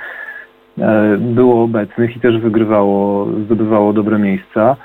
E, 0.80 1.18
było 1.18 1.64
obecnych 1.64 2.18
i 2.18 2.20
też 2.20 2.38
wygrywało, 2.38 3.28
zdobywało 3.46 3.94
dobre 3.94 4.20
miejsca. 4.20 4.76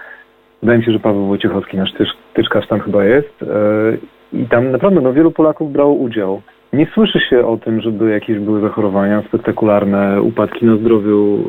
Wydaje 0.63 0.79
mi 0.79 0.85
się, 0.85 0.93
że 0.93 0.99
Paweł 0.99 1.27
Wojciechowski, 1.27 1.77
nasz 1.77 1.91
tyczkarz 2.35 2.69
tam 2.69 2.81
chyba 2.81 3.05
jest. 3.05 3.45
I 4.33 4.47
tam 4.47 4.71
naprawdę 4.71 5.01
no, 5.01 5.13
wielu 5.13 5.31
Polaków 5.31 5.73
brało 5.73 5.95
udział. 5.95 6.43
Nie 6.73 6.87
słyszy 6.87 7.21
się 7.21 7.47
o 7.47 7.57
tym, 7.57 7.81
żeby 7.81 8.11
jakieś 8.11 8.39
były 8.39 8.61
zachorowania 8.61 9.23
spektakularne, 9.23 10.23
upadki 10.23 10.67
na 10.67 10.77
zdrowiu 10.77 11.45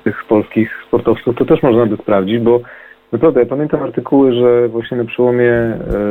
e, 0.00 0.04
tych 0.04 0.24
polskich 0.24 0.70
sportowców. 0.86 1.36
To 1.36 1.44
też 1.44 1.62
można 1.62 1.86
by 1.86 1.96
sprawdzić, 1.96 2.38
bo 2.38 2.60
naprawdę 3.12 3.40
ja 3.40 3.46
pamiętam 3.46 3.82
artykuły, 3.82 4.32
że 4.32 4.68
właśnie 4.68 4.96
na 4.96 5.04
przełomie 5.04 5.52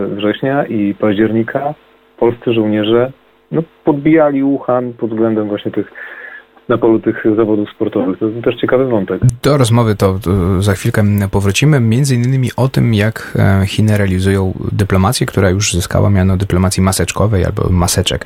września 0.08 0.66
i 0.66 0.94
października 0.94 1.74
polscy 2.18 2.54
żołnierze 2.54 3.12
no, 3.52 3.64
podbijali 3.84 4.44
Wuhan 4.44 4.94
pod 4.94 5.10
względem 5.10 5.48
właśnie 5.48 5.72
tych 5.72 5.92
na 6.70 6.78
polu 6.78 7.00
tych 7.00 7.24
zawodów 7.38 7.70
sportowych. 7.70 8.20
To 8.20 8.26
jest 8.26 8.44
też 8.44 8.56
ciekawy 8.56 8.86
wątek. 8.86 9.22
Do 9.44 9.58
rozmowy 9.58 9.96
to, 9.96 10.20
to 10.24 10.62
za 10.62 10.74
chwilkę 10.74 11.04
powrócimy, 11.32 11.80
między 11.80 12.16
innymi 12.16 12.50
o 12.58 12.68
tym, 12.70 12.94
jak 12.94 13.38
e, 13.40 13.66
Chiny 13.68 13.98
realizują 13.98 14.54
dyplomację, 14.72 15.28
która 15.28 15.50
już 15.50 15.74
zyskała 15.74 16.10
miano 16.10 16.38
dyplomacji 16.38 16.84
maseczkowej 16.84 17.46
albo 17.46 17.70
maseczek. 17.70 18.26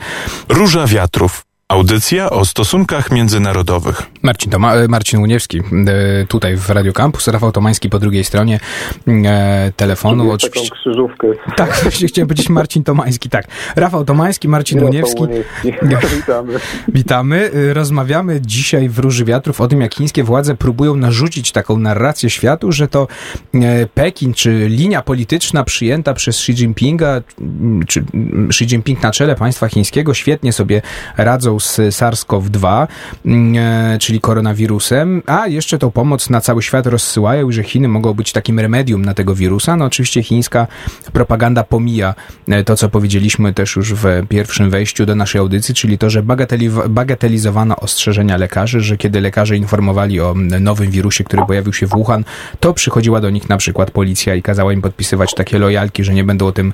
Róża 0.49 0.87
wiatrów. 0.87 1.46
Audycja 1.69 2.29
o 2.29 2.45
stosunkach 2.45 3.11
międzynarodowych. 3.11 4.01
Marcin, 4.21 4.51
Toma, 4.51 4.75
e, 4.75 4.87
Marcin 4.87 5.19
Uniewski, 5.19 5.59
e, 5.59 6.25
tutaj 6.25 6.57
w 6.57 6.69
Radio 6.69 6.93
Campus, 6.93 7.27
Rafał 7.27 7.51
Tomański 7.51 7.89
po 7.89 7.99
drugiej 7.99 8.23
stronie 8.23 8.59
e, 9.07 9.71
telefonu. 9.75 10.23
Lubię 10.23 10.35
oczywiście. 10.35 10.69
Taką 10.69 10.81
krzyżówkę. 10.81 11.27
Tak, 11.57 11.71
chciałem 12.07 12.27
powiedzieć 12.27 12.49
Marcin 12.49 12.83
Tomański, 12.83 13.29
tak. 13.29 13.47
Rafał 13.75 14.05
Tomański, 14.05 14.47
Marcin 14.47 14.77
Rafał 14.77 14.89
Uniewski. 14.89 15.23
Witamy. 16.17 16.53
Witamy. 16.87 17.51
Rozmawiamy 17.73 18.41
dzisiaj 18.41 18.89
w 18.89 18.99
Róży 18.99 19.25
Wiatrów 19.25 19.61
o 19.61 19.67
tym, 19.67 19.81
jak 19.81 19.95
chińskie 19.95 20.23
władze 20.23 20.55
próbują 20.55 20.95
narzucić 20.95 21.51
taką 21.51 21.77
narrację 21.77 22.29
światu, 22.29 22.71
że 22.71 22.87
to 22.87 23.07
Pekin, 23.93 24.33
czy 24.33 24.67
linia 24.69 25.01
polityczna 25.01 25.63
przyjęta 25.63 26.13
przez 26.13 26.35
Xi 26.39 26.51
Jinpinga, 26.51 27.21
czy 27.87 28.03
Xi 28.49 28.63
Jinping 28.63 29.03
na 29.03 29.11
czele 29.11 29.35
państwa 29.35 29.69
chińskiego 29.69 30.13
świetnie 30.13 30.53
sobie 30.53 30.81
radzą 31.17 31.56
z 31.59 31.77
SARS-CoV-2, 31.77 32.87
czyli 33.99 34.21
koronawirusem, 34.21 35.23
a 35.25 35.47
jeszcze 35.47 35.77
tą 35.77 35.91
pomoc 35.91 36.29
na 36.29 36.41
cały 36.41 36.63
świat 36.63 36.87
rozsyłają 36.87 37.49
i 37.49 37.53
że 37.53 37.63
Chiny 37.63 37.87
mogą 37.87 38.13
być 38.13 38.31
takim 38.31 38.59
remedium 38.59 39.05
na 39.05 39.13
tego 39.13 39.35
wirusa. 39.35 39.75
No 39.75 39.85
oczywiście 39.85 40.23
chińska 40.23 40.67
propaganda 41.13 41.63
pomija 41.63 42.15
e, 42.47 42.63
to, 42.63 42.75
co 42.75 42.89
powiedzieliśmy 42.89 43.53
też 43.53 43.75
już 43.75 43.93
w 43.93 44.05
pierwszym 44.29 44.69
wejściu 44.69 45.05
do 45.05 45.15
naszej 45.15 45.39
audycji, 45.39 45.75
czyli 45.75 45.97
to, 45.97 46.09
że 46.09 46.23
bagatelizowano 46.89 47.75
ostrzeżenia 47.75 48.37
lekarzy, 48.37 48.81
że 48.81 48.97
kiedy 48.97 49.21
lekarze 49.21 49.57
informowali 49.57 50.21
o 50.21 50.33
nowym 50.59 50.91
wirusie, 50.91 51.23
który 51.23 51.43
pojawił 51.45 51.73
się 51.73 51.87
w 51.87 51.89
Wuhan, 51.89 52.23
to 52.59 52.73
przychodziła 52.73 53.21
do 53.21 53.29
nich 53.29 53.49
na 53.49 53.57
przykład 53.57 53.91
policja 53.91 54.35
i 54.35 54.41
kazała 54.41 54.73
im 54.73 54.81
podpisywać 54.81 55.33
takie 55.33 55.59
lojalki, 55.59 56.03
że 56.03 56.13
nie 56.13 56.23
będą 56.23 56.47
o 56.47 56.51
tym, 56.51 56.73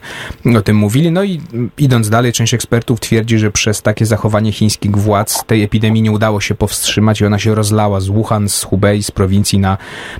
o 0.58 0.62
tym 0.62 0.78
mówili. 0.78 1.12
No 1.12 1.24
i 1.24 1.42
idąc 1.78 2.10
dalej, 2.10 2.34
część 2.34 2.54
ekspertów 2.54 3.00
twierdzi, 3.00 3.40
że 3.40 3.52
przez 3.52 3.82
takie 3.82 4.06
zachowanie 4.06 4.52
chińskich 4.74 4.98
władz 4.98 5.44
tej 5.46 5.64
epidemii 5.64 6.02
nie 6.02 6.12
udało 6.12 6.42
się 6.42 6.56
powstrzymać 6.56 7.22
i 7.22 7.26
ona 7.26 7.40
się 7.40 7.56
rozlała 7.56 8.00
z 8.00 8.08
Wuhan, 8.08 8.50
z 8.50 8.64
Hubei, 8.64 9.04
z 9.04 9.12
prowincji 9.12 9.60
na, 9.60 9.78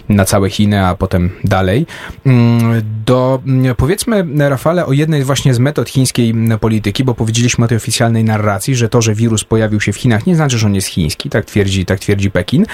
na 0.10 0.26
całe 0.26 0.50
Chiny, 0.50 0.86
a 0.86 0.96
potem 0.96 1.30
dalej. 1.44 1.86
Mm, 2.26 2.82
do, 3.06 3.42
mm, 3.48 3.76
powiedzmy, 3.76 4.26
Rafale, 4.50 4.86
o 4.86 4.94
jednej 4.94 5.24
właśnie 5.24 5.54
z 5.54 5.60
metod 5.60 5.90
chińskiej 5.90 6.34
polityki, 6.62 7.04
bo 7.04 7.14
powiedzieliśmy 7.14 7.66
o 7.66 7.68
tej 7.68 7.78
oficjalnej 7.78 8.24
narracji, 8.24 8.76
że 8.76 8.90
to, 8.90 9.02
że 9.02 9.16
wirus 9.16 9.44
pojawił 9.44 9.82
się 9.82 9.94
w 9.94 9.98
Chinach, 9.98 10.26
nie 10.26 10.36
znaczy, 10.36 10.58
że 10.58 10.68
on 10.68 10.76
jest 10.76 10.88
chiński, 10.88 11.30
tak 11.30 11.46
twierdzi, 11.46 11.86
tak 11.86 12.00
twierdzi 12.00 12.32
Pekin. 12.32 12.66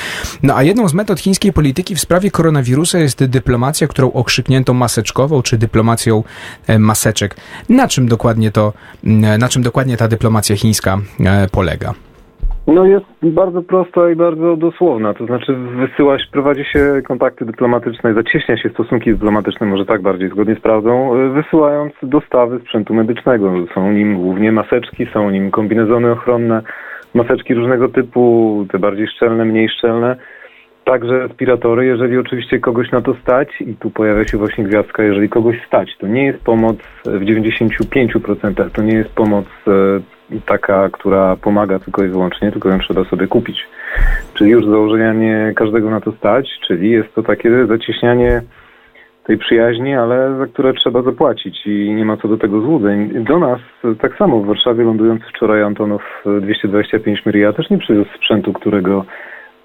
No 0.43 0.55
a 0.55 0.63
jedną 0.63 0.89
z 0.89 0.93
metod 0.93 1.19
chińskiej 1.19 1.53
polityki 1.53 1.95
w 1.95 1.99
sprawie 1.99 2.31
koronawirusa 2.31 2.99
jest 2.99 3.25
dyplomacja, 3.25 3.87
którą 3.87 4.11
okrzyknięto 4.11 4.73
maseczkową, 4.73 5.41
czy 5.41 5.57
dyplomacją 5.57 6.23
e, 6.67 6.79
maseczek. 6.79 7.35
Na 7.69 7.87
czym 7.87 8.07
dokładnie 8.07 8.51
to, 8.51 8.73
mm, 9.03 9.39
na 9.39 9.49
czym 9.49 9.63
dokładnie 9.63 9.97
ta 9.97 10.07
dyplomacja 10.07 10.55
chińska 10.55 11.01
e, 11.19 11.47
polega? 11.69 11.93
No 12.67 12.85
jest 12.85 13.05
bardzo 13.23 13.61
prosta 13.61 14.11
i 14.11 14.15
bardzo 14.15 14.57
dosłowna, 14.57 15.13
to 15.13 15.25
znaczy 15.25 15.55
wysyła 15.55 16.19
się, 16.19 16.25
prowadzi 16.31 16.65
się 16.65 17.01
kontakty 17.07 17.45
dyplomatyczne, 17.45 18.13
zacieśnia 18.13 18.57
się 18.57 18.69
stosunki 18.69 19.11
dyplomatyczne, 19.11 19.67
może 19.67 19.85
tak 19.85 20.01
bardziej 20.01 20.29
zgodnie 20.29 20.55
z 20.55 20.59
prawdą, 20.59 21.11
wysyłając 21.33 21.93
dostawy 22.03 22.59
sprzętu 22.59 22.93
medycznego. 22.93 23.53
Są 23.73 23.91
nim 23.91 24.15
głównie 24.15 24.51
maseczki, 24.51 25.07
są 25.13 25.29
nim 25.29 25.51
kombinezony 25.51 26.11
ochronne, 26.11 26.61
maseczki 27.13 27.53
różnego 27.53 27.89
typu, 27.89 28.65
te 28.71 28.79
bardziej 28.79 29.07
szczelne, 29.07 29.45
mniej 29.45 29.69
szczelne, 29.69 30.15
także 30.85 31.19
respiratory, 31.19 31.85
jeżeli 31.85 32.17
oczywiście 32.17 32.59
kogoś 32.59 32.91
na 32.91 33.01
to 33.01 33.15
stać 33.21 33.47
i 33.61 33.75
tu 33.75 33.89
pojawia 33.89 34.27
się 34.27 34.37
właśnie 34.37 34.63
gwiazdka, 34.63 35.03
jeżeli 35.03 35.29
kogoś 35.29 35.55
stać, 35.67 35.97
to 35.99 36.07
nie 36.07 36.25
jest 36.25 36.43
pomoc 36.43 36.77
w 37.05 37.25
95%, 37.25 38.69
to 38.69 38.81
nie 38.81 38.93
jest 38.93 39.09
pomoc 39.09 39.45
e, 39.67 39.71
taka, 40.45 40.89
która 40.89 41.35
pomaga 41.35 41.79
tylko 41.79 42.03
i 42.03 42.07
wyłącznie, 42.07 42.51
tylko 42.51 42.69
ją 42.69 42.79
trzeba 42.79 43.03
sobie 43.03 43.27
kupić. 43.27 43.67
Czyli 44.33 44.51
już 44.51 44.65
z 44.65 44.69
założenia 44.69 45.13
nie 45.13 45.53
każdego 45.55 45.89
na 45.89 46.01
to 46.01 46.11
stać, 46.11 46.49
czyli 46.67 46.89
jest 46.91 47.15
to 47.15 47.23
takie 47.23 47.65
zacieśnianie 47.65 48.41
tej 49.29 49.37
przyjaźni, 49.37 49.95
ale 49.95 50.37
za 50.37 50.47
które 50.47 50.73
trzeba 50.73 51.01
zapłacić 51.01 51.67
i 51.67 51.93
nie 51.93 52.05
ma 52.05 52.17
co 52.17 52.27
do 52.27 52.37
tego 52.37 52.61
złudzeń. 52.61 53.23
Do 53.23 53.39
nas 53.39 53.59
tak 54.01 54.17
samo 54.17 54.39
w 54.39 54.45
Warszawie 54.45 54.83
lądujący 54.83 55.25
wczoraj 55.35 55.63
Antonów 55.63 56.23
225 56.41 57.25
Myria 57.25 57.53
też 57.53 57.69
nie 57.69 57.77
przywiózł 57.77 58.09
sprzętu, 58.15 58.53
którego 58.53 59.05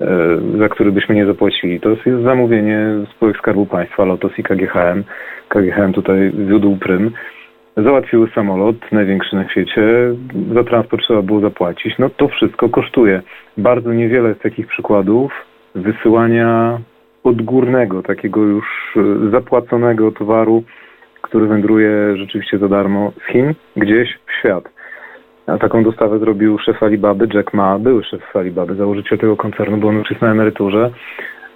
e, 0.01 0.07
za 0.59 0.69
który 0.69 0.93
byśmy 0.93 1.15
nie 1.15 1.27
zapłacili. 1.27 1.81
To 1.81 1.89
jest 1.91 2.03
zamówienie 2.25 2.87
spółek 3.17 3.37
Skarbu 3.37 3.67
Państwa, 3.67 4.05
Lotos 4.05 4.39
i 4.39 4.43
KGHM. 4.43 5.05
KGHM 5.49 5.93
tutaj 5.93 6.33
wiódł 6.35 6.77
prym 6.77 7.11
załatwiły 7.77 8.29
samolot, 8.35 8.77
największy 8.93 9.37
na 9.37 9.49
świecie, 9.49 9.83
za 10.55 10.65
transport 10.65 11.03
trzeba 11.03 11.23
było 11.23 11.41
zapłacić. 11.41 11.99
No 11.99 12.11
to 12.11 12.29
wszystko 12.29 12.69
kosztuje. 12.69 13.23
Bardzo 13.59 13.93
niewiele 13.93 14.29
jest 14.29 14.41
takich 14.41 14.67
przykładów 14.67 15.33
wysyłania 15.75 16.79
odgórnego, 17.25 18.03
takiego 18.03 18.41
już 18.41 18.65
e, 18.97 19.31
zapłaconego 19.31 20.13
towaru, 20.13 20.63
który 21.23 21.47
wędruje 21.47 22.17
rzeczywiście 22.17 22.59
za 22.59 22.69
darmo 22.69 23.13
z 23.25 23.33
Chin 23.33 23.55
gdzieś 23.77 24.19
w 24.27 24.33
świat. 24.41 24.65
A 25.47 25.59
taką 25.59 25.85
dostawę 25.85 26.19
zrobił 26.19 26.59
szef 26.59 26.83
Alibaby, 26.83 27.29
Jack 27.35 27.55
Ma, 27.55 27.79
były 27.79 28.05
szef 28.05 28.37
Alibaby, 28.37 28.75
założyciel 28.75 29.19
tego 29.19 29.37
koncernu, 29.37 29.77
bo 29.77 29.89
on 29.89 29.97
już 29.97 30.11
jest 30.11 30.23
na 30.23 30.31
emeryturze 30.31 30.91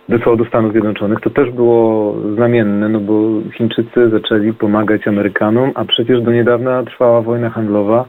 wysłał 0.08 0.36
do 0.36 0.44
Stanów 0.44 0.72
Zjednoczonych, 0.72 1.20
to 1.20 1.30
też 1.30 1.50
było 1.50 2.14
znamienne, 2.34 2.88
no 2.88 3.00
bo 3.00 3.12
Chińczycy 3.52 4.10
zaczęli 4.10 4.52
pomagać 4.52 5.08
Amerykanom, 5.08 5.72
a 5.74 5.84
przecież 5.84 6.22
do 6.22 6.32
niedawna 6.32 6.82
trwała 6.82 7.22
wojna 7.22 7.50
handlowa 7.50 8.04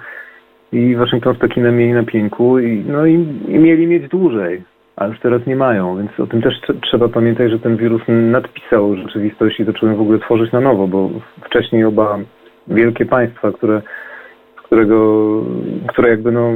i 0.72 0.96
Waszyngton 0.96 1.36
z 1.36 1.38
Pekinem 1.38 1.77
mieli 1.77 1.94
na 1.94 2.03
pięku 2.03 2.60
i, 2.60 2.84
no 2.88 3.06
i, 3.06 3.13
i 3.48 3.60
mieli 3.60 3.88
mieć 3.88 4.08
dłużej, 4.08 4.63
a 4.96 5.08
już 5.08 5.20
teraz 5.20 5.46
nie 5.46 5.56
mają, 5.56 5.98
więc 5.98 6.20
o 6.20 6.27
tym 6.27 6.41
też 6.41 6.53
trzeba 6.82 7.08
pamiętać, 7.08 7.51
że 7.51 7.60
ten 7.60 7.77
wirus 7.77 8.01
nadpisał 8.08 8.96
rzeczywistość 8.96 9.60
i 9.60 9.63
zacząłem 9.65 9.96
w 9.96 10.01
ogóle 10.01 10.20
tworzyć 10.20 10.51
na 10.51 10.62
nowo, 10.62 10.88
bo 10.88 11.10
wcześniej 11.46 11.84
oba 11.84 12.20
wielkie 12.68 13.06
państwa, 13.06 13.51
które, 13.51 13.82
którego, 14.56 15.41
które 15.88 16.10
jakby 16.10 16.32
no 16.32 16.51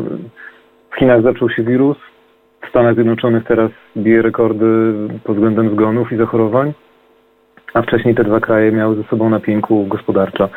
w 0.92 0.96
Chinach 1.00 1.22
zaczął 1.22 1.50
się 1.50 1.64
wirus, 1.64 1.98
w 2.66 2.70
Stanach 2.70 2.96
Zjednoczonych 2.96 3.44
teraz 3.44 3.72
bije 3.98 4.22
rekordy 4.22 4.94
pod 5.24 5.36
względem 5.36 5.70
zgonów 5.70 6.12
i 6.12 6.18
zachorowań, 6.18 6.74
a 7.74 7.82
wcześniej 7.82 8.16
te 8.16 8.24
dwa 8.24 8.40
kraje 8.40 8.72
miały 8.72 8.96
ze 8.96 9.04
sobą 9.04 9.30
napięku 9.30 9.86
gospodarczo. 9.86 10.50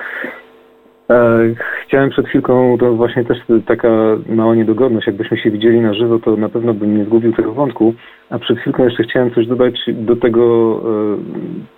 E, 1.10 1.38
chciałem 1.86 2.10
przed 2.10 2.28
chwilką, 2.28 2.76
to 2.80 2.92
właśnie 2.92 3.24
też 3.24 3.38
taka 3.66 3.88
mała 4.28 4.54
niedogodność, 4.54 5.06
jakbyśmy 5.06 5.38
się 5.38 5.50
widzieli 5.50 5.80
na 5.80 5.94
żywo, 5.94 6.18
to 6.18 6.36
na 6.36 6.48
pewno 6.48 6.74
bym 6.74 6.98
nie 6.98 7.04
zgubił 7.04 7.32
tego 7.32 7.52
wątku, 7.52 7.94
a 8.30 8.38
przed 8.38 8.58
chwilką 8.58 8.84
jeszcze 8.84 9.02
chciałem 9.02 9.30
coś 9.30 9.46
dodać 9.46 9.80
do 9.92 10.16
tego 10.16 10.76
e, 10.78 11.16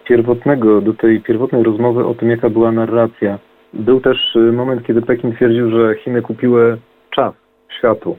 pierwotnego, 0.05 0.81
do 0.81 0.95
tej 0.95 1.21
pierwotnej 1.21 1.63
rozmowy 1.63 2.07
o 2.07 2.15
tym, 2.15 2.31
jaka 2.31 2.51
była 2.51 2.73
narracja. 2.73 3.39
Był 3.75 4.01
też 4.01 4.39
moment, 4.53 4.87
kiedy 4.87 5.03
Pekin 5.03 5.33
twierdził, 5.33 5.71
że 5.71 5.95
Chiny 5.95 6.23
kupiły 6.23 6.79
czas 7.11 7.35
światu, 7.79 8.17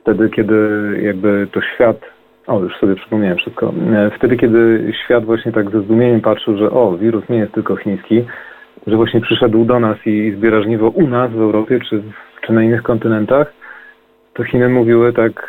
wtedy, 0.00 0.30
kiedy 0.30 0.54
jakby 1.02 1.48
to 1.52 1.60
świat, 1.74 2.00
o 2.46 2.60
już 2.60 2.76
sobie 2.76 2.94
przypomniałem 2.96 3.38
wszystko, 3.38 3.74
e, 3.92 4.10
wtedy, 4.16 4.36
kiedy 4.36 4.92
świat 5.04 5.24
właśnie 5.24 5.52
tak 5.52 5.70
ze 5.70 5.82
zdumieniem 5.82 6.20
patrzył, 6.20 6.58
że 6.58 6.70
o, 6.70 6.96
wirus 6.96 7.28
nie 7.28 7.38
jest 7.38 7.52
tylko 7.52 7.76
chiński, 7.76 8.24
że 8.86 8.96
właśnie 8.96 9.20
przyszedł 9.20 9.64
do 9.64 9.80
nas 9.80 9.96
i 10.06 10.32
zbiera 10.36 10.62
żniwo 10.62 10.88
u 10.88 11.06
nas 11.06 11.30
w 11.32 11.40
Europie 11.40 11.80
czy, 11.90 12.02
czy 12.46 12.52
na 12.52 12.62
innych 12.62 12.82
kontynentach, 12.82 13.52
to 14.34 14.44
Chiny 14.44 14.68
mówiły 14.68 15.12
tak 15.12 15.48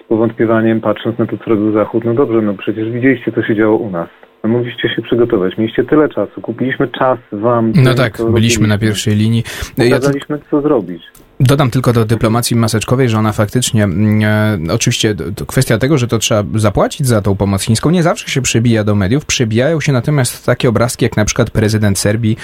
z 0.00 0.08
powątpiewaniem, 0.08 0.80
patrząc 0.80 1.18
na 1.18 1.26
to, 1.26 1.38
co 1.38 1.44
robił 1.50 1.72
Zachód, 1.72 2.04
no 2.04 2.14
dobrze, 2.14 2.42
no 2.42 2.54
przecież 2.54 2.90
widzieliście, 2.90 3.32
co 3.32 3.42
się 3.42 3.56
działo 3.56 3.76
u 3.76 3.90
nas. 3.90 4.08
No 4.44 4.50
mogliście 4.50 4.88
się 4.88 5.02
przygotować, 5.02 5.58
mieliście 5.58 5.84
tyle 5.84 6.08
czasu, 6.08 6.40
kupiliśmy 6.40 6.88
czas 6.88 7.18
wam. 7.32 7.72
No 7.84 7.94
tak, 7.94 8.12
byliśmy 8.32 8.68
na 8.68 8.78
pierwszej 8.78 9.14
linii. 9.14 9.42
Pokazaliśmy, 9.76 10.38
co 10.50 10.60
zrobić. 10.60 11.02
Dodam 11.40 11.70
tylko 11.70 11.92
do 11.92 12.04
dyplomacji 12.04 12.56
maseczkowej, 12.56 13.08
że 13.08 13.18
ona 13.18 13.32
faktycznie, 13.32 13.84
mm, 13.84 14.68
e, 14.70 14.74
oczywiście 14.74 15.14
kwestia 15.46 15.78
tego, 15.78 15.98
że 15.98 16.08
to 16.08 16.18
trzeba 16.18 16.44
zapłacić 16.58 17.06
za 17.06 17.22
tą 17.22 17.36
pomoc 17.36 17.62
chińską, 17.62 17.90
nie 17.90 18.02
zawsze 18.02 18.28
się 18.28 18.42
przebija 18.42 18.84
do 18.84 18.94
mediów. 18.94 19.24
Przebijają 19.24 19.80
się 19.80 19.92
natomiast 19.92 20.46
takie 20.46 20.68
obrazki, 20.68 21.04
jak 21.04 21.16
na 21.16 21.24
przykład 21.24 21.50
prezydent 21.50 21.98
Serbii, 21.98 22.36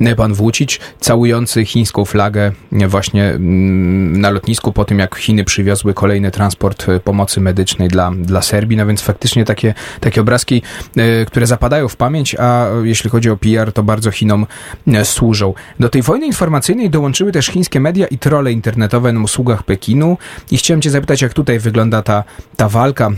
e, 0.00 0.14
pan 0.14 0.34
Włócić, 0.34 0.80
całujący 1.00 1.64
chińską 1.64 2.04
flagę 2.04 2.52
e, 2.72 2.88
właśnie 2.88 3.24
mm, 3.24 4.20
na 4.20 4.30
lotnisku 4.30 4.72
po 4.72 4.84
tym, 4.84 4.98
jak 4.98 5.16
Chiny 5.16 5.44
przywiozły 5.44 5.94
kolejny 5.94 6.30
transport 6.30 6.88
e, 6.88 7.00
pomocy 7.00 7.40
medycznej 7.40 7.88
dla, 7.88 8.10
dla 8.10 8.42
Serbii. 8.42 8.76
No 8.76 8.86
więc 8.86 9.02
faktycznie 9.02 9.44
takie, 9.44 9.74
takie 10.00 10.20
obrazki, 10.20 10.62
e, 10.96 11.24
które 11.24 11.46
zapadają 11.46 11.88
w 11.88 11.96
pamięć, 11.96 12.36
a 12.38 12.66
jeśli 12.84 13.10
chodzi 13.10 13.30
o 13.30 13.36
PR, 13.36 13.72
to 13.72 13.82
bardzo 13.82 14.10
Chinom 14.10 14.46
e, 14.86 15.04
służą. 15.04 15.54
Do 15.80 15.88
tej 15.88 16.02
wojny 16.02 16.26
informacyjnej 16.26 16.90
dołączyły 16.90 17.32
też 17.32 17.46
chińskie 17.46 17.80
media 17.80 18.06
i 18.06 18.18
trolle 18.18 18.39
trolle 18.40 18.52
internetowe 18.52 19.12
na 19.12 19.20
usługach 19.20 19.62
Pekinu. 19.62 20.18
I 20.50 20.56
chciałem 20.56 20.82
cię 20.82 20.90
zapytać, 20.90 21.22
jak 21.22 21.32
tutaj 21.32 21.58
wygląda 21.58 22.02
ta, 22.02 22.24
ta 22.56 22.68
walka 22.68 23.10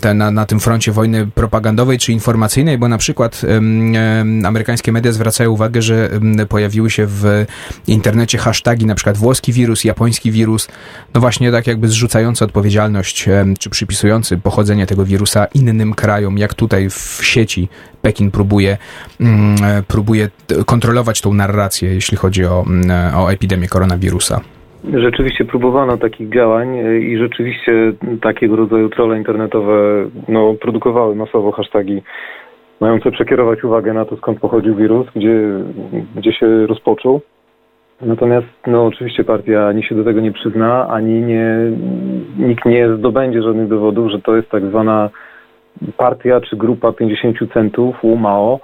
ta, 0.00 0.14
na, 0.14 0.30
na 0.30 0.46
tym 0.46 0.60
froncie 0.60 0.92
wojny 0.92 1.26
propagandowej 1.26 1.98
czy 1.98 2.12
informacyjnej, 2.12 2.78
bo 2.78 2.88
na 2.88 2.98
przykład 2.98 3.42
amerykańskie 4.44 4.92
media 4.92 5.12
zwracają 5.12 5.50
uwagę, 5.50 5.82
że 5.82 6.10
pojawiły 6.48 6.90
się 6.90 7.06
w 7.06 7.46
internecie 7.86 8.38
hasztagi, 8.38 8.86
na 8.86 8.94
przykład 8.94 9.16
włoski 9.16 9.52
wirus, 9.52 9.84
japoński 9.84 10.30
wirus, 10.30 10.68
no 11.14 11.20
właśnie 11.20 11.52
tak 11.52 11.66
jakby 11.66 11.88
zrzucający 11.88 12.44
odpowiedzialność 12.44 13.28
czy 13.58 13.70
przypisujący 13.70 14.38
pochodzenie 14.38 14.86
tego 14.86 15.04
wirusa 15.04 15.44
innym 15.44 15.94
krajom, 15.94 16.38
jak 16.38 16.54
tutaj 16.54 16.90
w 16.90 17.20
sieci 17.22 17.68
Pekin 18.02 18.30
próbuje, 18.30 18.78
próbuje 19.88 20.30
kontrolować 20.66 21.20
tą 21.20 21.34
narrację, 21.34 21.94
jeśli 21.94 22.16
chodzi 22.16 22.44
o, 22.44 22.64
o 23.14 23.32
epidemię 23.32 23.68
koronawirusa. 23.68 24.40
Rzeczywiście 24.84 25.44
próbowano 25.44 25.96
takich 25.96 26.32
działań 26.34 26.76
i 27.00 27.18
rzeczywiście 27.18 27.92
takiego 28.22 28.56
rodzaju 28.56 28.88
trolle 28.88 29.18
internetowe 29.18 29.72
no, 30.28 30.54
produkowały 30.54 31.16
masowo 31.16 31.52
hasztagi 31.52 32.02
mające 32.80 33.10
przekierować 33.10 33.64
uwagę 33.64 33.92
na 33.92 34.04
to, 34.04 34.16
skąd 34.16 34.40
pochodził 34.40 34.74
wirus, 34.74 35.06
gdzie, 35.16 35.42
gdzie 36.16 36.32
się 36.32 36.66
rozpoczął. 36.66 37.20
Natomiast 38.00 38.46
no, 38.66 38.86
oczywiście 38.86 39.24
partia 39.24 39.66
ani 39.66 39.82
się 39.82 39.94
do 39.94 40.04
tego 40.04 40.20
nie 40.20 40.32
przyzna, 40.32 40.88
ani 40.88 41.20
nie, 41.20 41.56
nikt 42.38 42.64
nie 42.64 42.96
zdobędzie 42.96 43.42
żadnych 43.42 43.68
dowodów, 43.68 44.10
że 44.10 44.20
to 44.20 44.36
jest 44.36 44.50
tak 44.50 44.66
zwana 44.66 45.10
partia 45.96 46.40
czy 46.40 46.56
grupa 46.56 46.92
50 46.92 47.36
centów, 47.52 48.04
UMAO, 48.04 48.60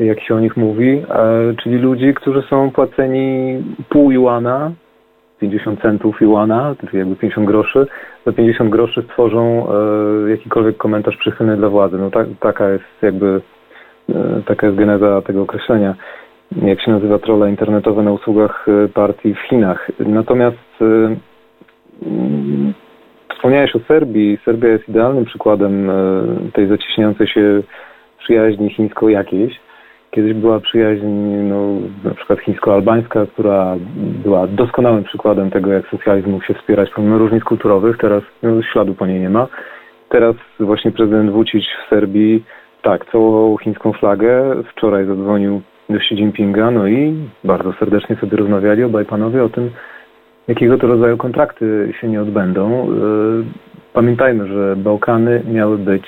jak 0.00 0.20
się 0.20 0.34
o 0.34 0.40
nich 0.40 0.56
mówi, 0.56 0.88
e, 0.88 1.54
czyli 1.62 1.76
ludzi, 1.76 2.14
którzy 2.14 2.42
są 2.42 2.70
płaceni 2.70 3.58
pół 3.88 4.10
juana 4.10 4.72
50 5.40 5.82
centów 5.82 6.20
juana, 6.20 6.74
czyli 6.80 6.98
jakby 6.98 7.16
50 7.16 7.46
groszy, 7.46 7.86
za 8.26 8.32
50 8.32 8.70
groszy 8.70 9.02
stworzą 9.02 9.66
e, 10.26 10.30
jakikolwiek 10.30 10.76
komentarz 10.76 11.16
przychylny 11.16 11.56
dla 11.56 11.68
władzy. 11.68 11.98
No 11.98 12.10
tak, 12.10 12.26
taka 12.40 12.68
jest 12.68 12.84
jakby, 13.02 13.40
e, 14.08 14.42
taka 14.46 14.66
jest 14.66 14.78
geneza 14.78 15.22
tego 15.22 15.42
określenia. 15.42 15.94
Jak 16.62 16.80
się 16.80 16.90
nazywa 16.90 17.18
trolle 17.18 17.50
internetowe 17.50 18.02
na 18.02 18.12
usługach 18.12 18.66
e, 18.68 18.88
partii 18.88 19.34
w 19.34 19.40
Chinach. 19.40 19.90
Natomiast 19.98 20.58
e, 20.80 21.16
mm, 22.06 22.74
wspomniałeś 23.34 23.76
o 23.76 23.80
Serbii. 23.88 24.38
Serbia 24.44 24.68
jest 24.68 24.88
idealnym 24.88 25.24
przykładem 25.24 25.90
e, 25.90 25.94
tej 26.52 26.68
zacieśniającej 26.68 27.26
się 27.26 27.62
przyjaźni 28.18 28.70
chińsko-jakiejś 28.70 29.67
Kiedyś 30.10 30.34
była 30.34 30.60
przyjaźń 30.60 31.06
no, 31.42 31.64
na 32.04 32.14
przykład 32.14 32.40
chińsko-albańska, 32.40 33.26
która 33.26 33.76
była 34.24 34.46
doskonałym 34.46 35.04
przykładem 35.04 35.50
tego, 35.50 35.72
jak 35.72 35.86
socjalizm 35.86 36.30
mógł 36.30 36.44
się 36.44 36.54
wspierać 36.54 36.90
pomimo 36.90 37.18
różnic 37.18 37.44
kulturowych. 37.44 37.96
Teraz 37.98 38.22
no, 38.42 38.62
śladu 38.62 38.94
po 38.94 39.06
niej 39.06 39.20
nie 39.20 39.30
ma. 39.30 39.46
Teraz 40.08 40.36
właśnie 40.60 40.90
prezydent 40.90 41.30
Vucic 41.30 41.64
w 41.64 41.88
Serbii 41.90 42.44
tak, 42.82 43.06
całował 43.12 43.58
chińską 43.58 43.92
flagę. 43.92 44.62
Wczoraj 44.70 45.06
zadzwonił 45.06 45.62
do 45.88 45.96
Xi 45.96 46.14
Jinpinga, 46.14 46.70
no 46.70 46.86
i 46.86 47.14
bardzo 47.44 47.72
serdecznie 47.72 48.16
sobie 48.16 48.36
rozmawiali 48.36 48.84
obaj 48.84 49.04
panowie 49.04 49.44
o 49.44 49.48
tym, 49.48 49.70
jakiego 50.48 50.78
to 50.78 50.86
rodzaju 50.86 51.16
kontrakty 51.16 51.92
się 52.00 52.08
nie 52.08 52.22
odbędą. 52.22 52.82
E, 52.82 52.86
pamiętajmy, 53.92 54.48
że 54.48 54.76
Bałkany 54.76 55.42
miały 55.52 55.78
być 55.78 56.04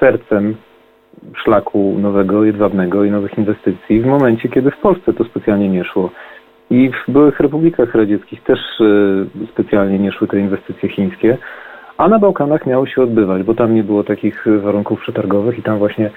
sercem 0.00 0.56
szlaku 1.34 1.96
nowego, 1.98 2.44
jedwabnego 2.44 3.04
i 3.04 3.10
nowych 3.10 3.38
inwestycji 3.38 4.00
w 4.00 4.06
momencie, 4.06 4.48
kiedy 4.48 4.70
w 4.70 4.78
Polsce 4.78 5.12
to 5.12 5.24
specjalnie 5.24 5.68
nie 5.68 5.84
szło. 5.84 6.10
I 6.70 6.90
w 6.90 7.12
byłych 7.12 7.40
republikach 7.40 7.94
radzieckich 7.94 8.42
też 8.42 8.58
e, 8.80 8.84
specjalnie 9.52 9.98
nie 9.98 10.12
szły 10.12 10.28
te 10.28 10.40
inwestycje 10.40 10.88
chińskie, 10.88 11.38
a 11.96 12.08
na 12.08 12.18
Bałkanach 12.18 12.66
miało 12.66 12.86
się 12.86 13.02
odbywać, 13.02 13.42
bo 13.42 13.54
tam 13.54 13.74
nie 13.74 13.84
było 13.84 14.04
takich 14.04 14.44
warunków 14.62 15.00
przetargowych 15.00 15.58
i 15.58 15.62
tam 15.62 15.78
właśnie 15.78 16.10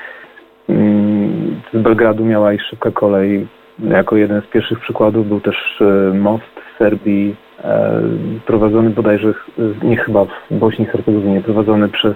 mm, 0.69 1.61
z 1.73 1.77
Belgradu 1.77 2.25
miała 2.25 2.53
iść 2.53 2.65
szybka 2.69 2.91
kolej. 2.91 3.47
Jako 3.79 4.17
jeden 4.17 4.41
z 4.41 4.45
pierwszych 4.45 4.79
przykładów 4.79 5.27
był 5.27 5.39
też 5.39 5.81
e, 5.81 6.13
most 6.13 6.43
w 6.43 6.77
Serbii 6.77 7.35
e, 7.63 8.01
prowadzony 8.45 8.89
bodajże, 8.89 9.33
nie 9.83 9.97
chyba 9.97 10.25
w 10.25 10.31
Bośni 10.51 10.85
i 10.85 10.87
Hercegowinie, 10.87 11.41
prowadzony 11.41 11.89
przez 11.89 12.15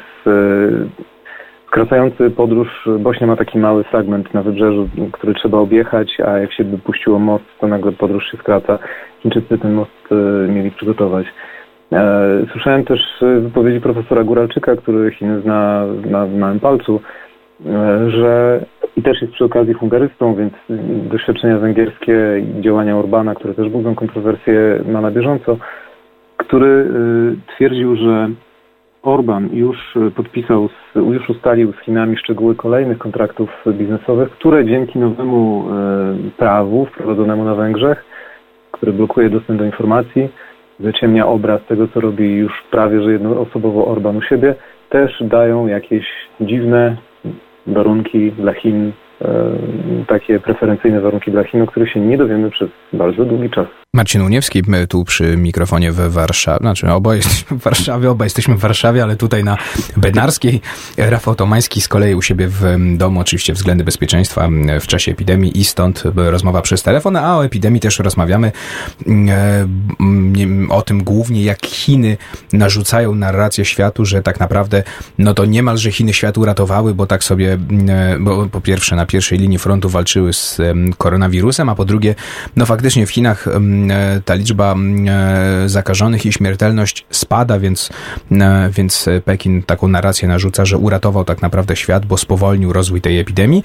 skracający 1.74 2.30
podróż. 2.30 2.90
Bośnia 3.00 3.28
ma 3.28 3.36
taki 3.36 3.58
mały 3.58 3.84
fragment 3.84 4.34
na 4.34 4.42
wybrzeżu, 4.42 4.90
który 5.12 5.34
trzeba 5.34 5.58
objechać, 5.58 6.18
a 6.26 6.38
jak 6.38 6.54
się 6.54 6.64
by 6.64 6.78
puściło 6.78 7.20
most, 7.20 7.46
to 7.60 7.68
nagle 7.68 7.92
podróż 7.92 8.32
się 8.32 8.38
skraca. 8.38 8.80
Chińczycy 9.20 9.58
ten 9.58 9.74
most 9.74 9.92
e, 10.12 10.52
mieli 10.52 10.72
przygotować. 10.72 11.26
E, 11.92 12.46
słyszałem 12.52 12.86
też 12.86 13.00
wypowiedzi 13.40 13.82
profesora 13.82 14.24
Góralczyka, 14.24 14.76
który 14.76 15.12
Chiny 15.12 15.42
zna 15.42 15.86
na 16.06 16.26
małym 16.26 16.60
palcu, 16.60 17.02
e, 17.66 18.10
że 18.10 18.60
i 18.98 19.02
też 19.02 19.22
jest 19.22 19.34
przy 19.34 19.46
okazji 19.46 19.74
hungarystą, 19.74 20.36
więc 20.36 20.54
doświadczenia 21.10 21.58
węgierskie 21.58 22.16
i 22.40 22.62
działania 22.62 22.98
Orbana, 22.98 23.36
które 23.36 23.54
też 23.54 23.70
budzą 23.70 23.96
kontrowersje, 23.96 24.80
ma 24.92 25.02
na 25.02 25.12
bieżąco, 25.12 25.58
który 26.38 26.88
twierdził, 27.56 27.96
że 27.96 28.30
Orban 29.04 29.50
już 29.54 29.98
e, 29.98 30.12
podpisał, 30.12 30.70
już 30.96 31.30
ustalił 31.30 31.74
z 31.74 31.86
Chinami 31.86 32.18
szczegóły 32.18 32.56
kolejnych 32.56 32.98
kontraktów 32.98 33.50
biznesowych, 33.68 34.30
które 34.30 34.66
dzięki 34.66 35.00
nowemu 35.00 35.66
e, 35.70 36.32
prawu 36.38 36.86
wprowadzonemu 36.86 37.44
na 37.44 37.56
Węgrzech, 37.56 38.06
który 38.72 38.94
blokuje 38.94 39.30
dostęp 39.30 39.60
do 39.60 39.66
informacji, 39.66 40.30
wyciemnia 40.80 41.28
obraz 41.28 41.66
tego, 41.66 41.88
co 41.88 42.00
robi 42.00 42.36
już 42.36 42.64
prawie 42.72 43.02
że 43.02 43.12
jednoosobowo 43.12 43.88
Orban 43.88 44.18
u 44.18 44.22
siebie, 44.22 44.56
też 44.90 45.24
dają 45.24 45.68
jakieś 45.68 46.06
dziwne 46.42 46.98
warunki 47.68 48.32
dla 48.32 48.54
Chin, 48.54 48.92
e, 49.22 49.26
takie 50.08 50.40
preferencyjne 50.40 51.02
warunki 51.02 51.32
dla 51.32 51.44
Chin, 51.44 51.62
o 51.62 51.68
których 51.68 51.92
się 51.92 52.00
nie 52.00 52.18
dowiemy 52.18 52.50
przez 52.50 52.70
bardzo 52.94 53.26
długi 53.26 53.50
czas. 53.50 53.83
Marcin 53.96 54.22
Uniewski, 54.22 54.62
my 54.68 54.88
tu 54.88 55.06
przy 55.06 55.38
mikrofonie 55.38 55.92
w 55.92 56.12
Warszawie, 56.12 56.58
znaczy 56.62 56.92
oboje 56.92 57.18
jesteśmy 57.18 57.58
w 57.58 57.62
Warszawie, 57.62 58.10
obaj 58.10 58.26
jesteśmy 58.26 58.56
w 58.56 58.60
Warszawie, 58.60 59.04
ale 59.04 59.16
tutaj 59.16 59.44
na 59.44 59.58
Bednarskiej. 59.98 60.62
Rafał 60.98 61.36
Tomański 61.36 61.82
z 61.82 61.88
kolei 61.88 62.16
u 62.16 62.22
siebie 62.22 62.48
w 62.48 62.64
domu, 62.98 63.20
oczywiście 63.20 63.54
względy 63.54 63.84
bezpieczeństwa 63.84 64.50
w 64.82 64.88
czasie 64.88 65.12
epidemii 65.12 65.60
i 65.60 65.64
stąd 65.64 66.04
rozmowa 66.16 66.62
przez 66.62 66.84
telefon, 66.84 67.18
a 67.18 67.38
o 67.38 67.46
epidemii 67.46 67.80
też 67.80 68.00
rozmawiamy 68.00 68.52
o 70.70 70.82
tym 70.82 71.04
głównie, 71.04 71.44
jak 71.44 71.66
Chiny 71.66 72.18
narzucają 72.54 73.16
narrację 73.16 73.66
światu, 73.66 74.06
że 74.06 74.22
tak 74.22 74.40
naprawdę, 74.40 74.84
no 75.18 75.34
to 75.34 75.46
niemalże 75.46 75.92
Chiny 75.92 76.14
świat 76.14 76.38
uratowały, 76.38 76.94
bo 76.94 77.08
tak 77.08 77.24
sobie, 77.24 77.58
bo 78.20 78.46
po 78.46 78.62
pierwsze 78.62 78.96
na 78.96 79.06
pierwszej 79.06 79.40
linii 79.40 79.60
frontu 79.60 79.90
walczyły 79.90 80.34
z 80.34 80.62
koronawirusem, 80.98 81.70
a 81.70 81.76
po 81.76 81.86
drugie, 81.86 82.16
no 82.56 82.66
faktycznie 82.66 83.06
w 83.06 83.12
Chinach 83.12 83.48
E, 83.48 83.60
ta 84.26 84.36
liczba 84.36 84.76
e, 85.08 85.70
zakażonych 85.70 86.26
i 86.26 86.32
śmiertelność 86.32 87.06
spada, 87.10 87.60
więc, 87.60 87.90
e, 88.32 88.70
więc 88.70 89.10
Pekin 89.26 89.64
taką 89.64 89.88
narrację 89.88 90.28
narzuca, 90.28 90.66
że 90.66 90.78
uratował 90.78 91.24
tak 91.24 91.42
naprawdę 91.42 91.76
świat, 91.76 92.06
bo 92.06 92.18
spowolnił 92.18 92.74
rozwój 92.74 93.02
tej 93.02 93.20
epidemii 93.20 93.64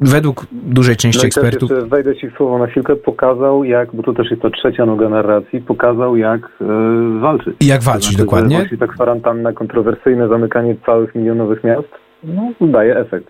według 0.00 0.46
dużej 0.52 0.96
części 0.96 1.26
ekspertów. 1.26 1.70
Wejdę 1.88 2.16
ci 2.16 2.30
w 2.30 2.36
słowo 2.36 2.58
na 2.58 2.66
chwilkę, 2.66 2.96
pokazał 2.96 3.64
jak, 3.64 3.94
bo 3.94 4.02
to 4.02 4.12
też 4.12 4.30
jest 4.30 4.42
ta 4.42 4.50
trzecia 4.50 4.86
noga 4.86 5.08
narracji, 5.08 5.60
pokazał 5.60 6.16
jak 6.16 6.40
e, 6.60 7.20
walczyć. 7.20 7.54
I 7.60 7.66
jak 7.66 7.82
walczyć, 7.82 8.10
znaczy, 8.10 8.24
dokładnie. 8.24 8.56
Właśnie 8.56 8.78
ta 8.78 8.86
kwarantanna, 8.86 9.52
kontrowersyjne 9.52 10.28
zamykanie 10.28 10.76
całych 10.86 11.14
milionowych 11.14 11.64
miast 11.64 11.88
no, 12.24 12.52
daje 12.60 12.96
efekt. 12.96 13.26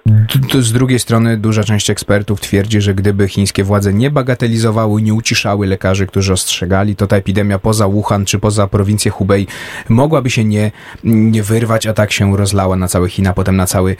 Z 0.60 0.72
drugiej 0.72 0.98
strony 0.98 1.36
duża 1.36 1.64
część 1.64 1.90
ekspertów 1.90 2.40
twierdzi, 2.40 2.80
że 2.80 2.94
gdyby 2.94 3.28
chińskie 3.28 3.64
władze 3.64 3.92
nie 3.92 4.10
bagatelizowały, 4.10 5.02
nie 5.02 5.14
uciszały 5.14 5.66
lekarzy, 5.66 6.06
którzy 6.06 6.32
ostrzegali, 6.32 6.96
to 6.96 7.06
ta 7.06 7.16
epidemia 7.16 7.58
poza 7.58 7.88
Wuhan 7.88 8.24
czy 8.24 8.38
poza 8.38 8.66
prowincję 8.66 9.10
Hubei 9.10 9.46
mogłaby 9.88 10.30
się 10.30 10.44
nie, 10.44 10.72
nie 11.04 11.42
wyrwać, 11.42 11.86
a 11.86 11.92
tak 11.92 12.12
się 12.12 12.36
rozlała 12.36 12.76
na 12.76 12.88
cały 12.88 13.08
Chin, 13.08 13.26
a 13.26 13.32
potem 13.32 13.56
na 13.56 13.66
cały 13.66 13.96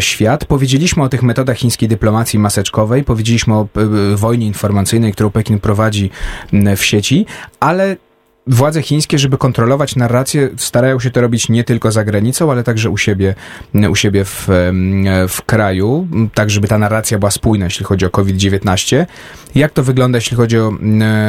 świat. 0.00 0.44
Powiedzieliśmy 0.44 1.02
o 1.02 1.08
tych 1.08 1.22
metodach 1.22 1.56
chińskiej 1.56 1.88
dyplomacji 1.88 2.38
maseczkowej, 2.38 3.04
powiedzieliśmy 3.04 3.54
o 3.54 3.68
wojnie 4.14 4.46
informacyjnej, 4.46 5.12
którą 5.12 5.30
Pekin 5.30 5.60
prowadzi 5.60 6.10
w 6.76 6.84
sieci, 6.84 7.26
ale 7.60 7.96
władze 8.46 8.82
chińskie, 8.82 9.18
żeby 9.18 9.38
kontrolować 9.38 9.96
narrację, 9.96 10.50
starają 10.56 11.00
się 11.00 11.10
to 11.10 11.20
robić 11.20 11.48
nie 11.48 11.64
tylko 11.64 11.92
za 11.92 12.04
granicą, 12.04 12.50
ale 12.50 12.64
także 12.64 12.90
u 12.90 12.98
siebie, 12.98 13.34
u 13.90 13.96
siebie 13.96 14.24
w, 14.24 14.48
w 15.28 15.42
kraju, 15.42 16.08
tak 16.34 16.50
żeby 16.50 16.68
ta 16.68 16.78
narracja 16.78 17.18
była 17.18 17.30
spójna, 17.30 17.64
jeśli 17.64 17.84
chodzi 17.84 18.06
o 18.06 18.10
COVID-19. 18.10 19.06
Jak 19.54 19.72
to 19.72 19.82
wygląda, 19.82 20.18
jeśli 20.18 20.36
chodzi 20.36 20.58
o, 20.58 20.72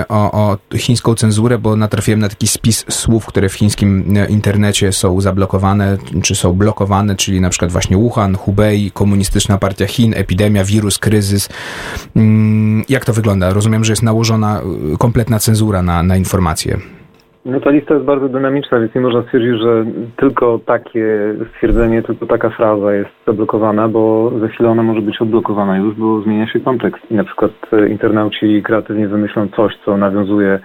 o, 0.09 0.31
o 0.31 0.57
chińską 0.77 1.15
cenzurę, 1.15 1.57
bo 1.57 1.75
natrafiłem 1.75 2.19
na 2.19 2.29
taki 2.29 2.47
spis 2.47 2.85
słów, 2.89 3.25
które 3.25 3.49
w 3.49 3.53
chińskim 3.53 4.13
internecie 4.29 4.93
są 4.93 5.21
zablokowane, 5.21 5.97
czy 6.23 6.35
są 6.35 6.53
blokowane, 6.53 7.15
czyli 7.15 7.41
na 7.41 7.49
przykład 7.49 7.71
właśnie 7.71 7.97
Wuhan, 7.97 8.35
Hubei, 8.35 8.91
komunistyczna 8.91 9.57
partia 9.57 9.87
Chin, 9.87 10.13
epidemia, 10.15 10.63
wirus, 10.63 10.99
kryzys. 10.99 11.49
Mm, 12.15 12.83
jak 12.89 13.05
to 13.05 13.13
wygląda? 13.13 13.53
Rozumiem, 13.53 13.85
że 13.85 13.91
jest 13.91 14.03
nałożona 14.03 14.61
kompletna 14.99 15.39
cenzura 15.39 15.81
na, 15.81 16.03
na 16.03 16.17
informacje. 16.17 16.79
No 17.45 17.59
ta 17.59 17.69
lista 17.69 17.93
jest 17.93 18.05
bardzo 18.05 18.29
dynamiczna, 18.29 18.79
więc 18.79 18.95
nie 18.95 19.01
można 19.01 19.21
stwierdzić, 19.21 19.61
że 19.61 19.85
tylko 20.15 20.59
takie 20.65 21.33
stwierdzenie, 21.49 22.03
tylko 22.03 22.25
taka 22.25 22.49
fraza 22.49 22.93
jest 22.93 23.09
zablokowana, 23.27 23.87
bo 23.87 24.31
za 24.39 24.47
chwilę 24.47 24.69
ona 24.69 24.83
może 24.83 25.01
być 25.01 25.21
odblokowana 25.21 25.77
już, 25.77 25.95
bo 25.95 26.21
zmienia 26.21 26.47
się 26.47 26.59
kontekst. 26.59 27.11
I 27.11 27.15
na 27.15 27.23
przykład 27.23 27.51
e, 27.73 27.89
internauci 27.89 28.63
kreatywnie 28.63 29.07
wymyślą 29.07 29.47
coś, 29.47 29.73
co 29.85 29.97
nawiązuje 29.97 30.59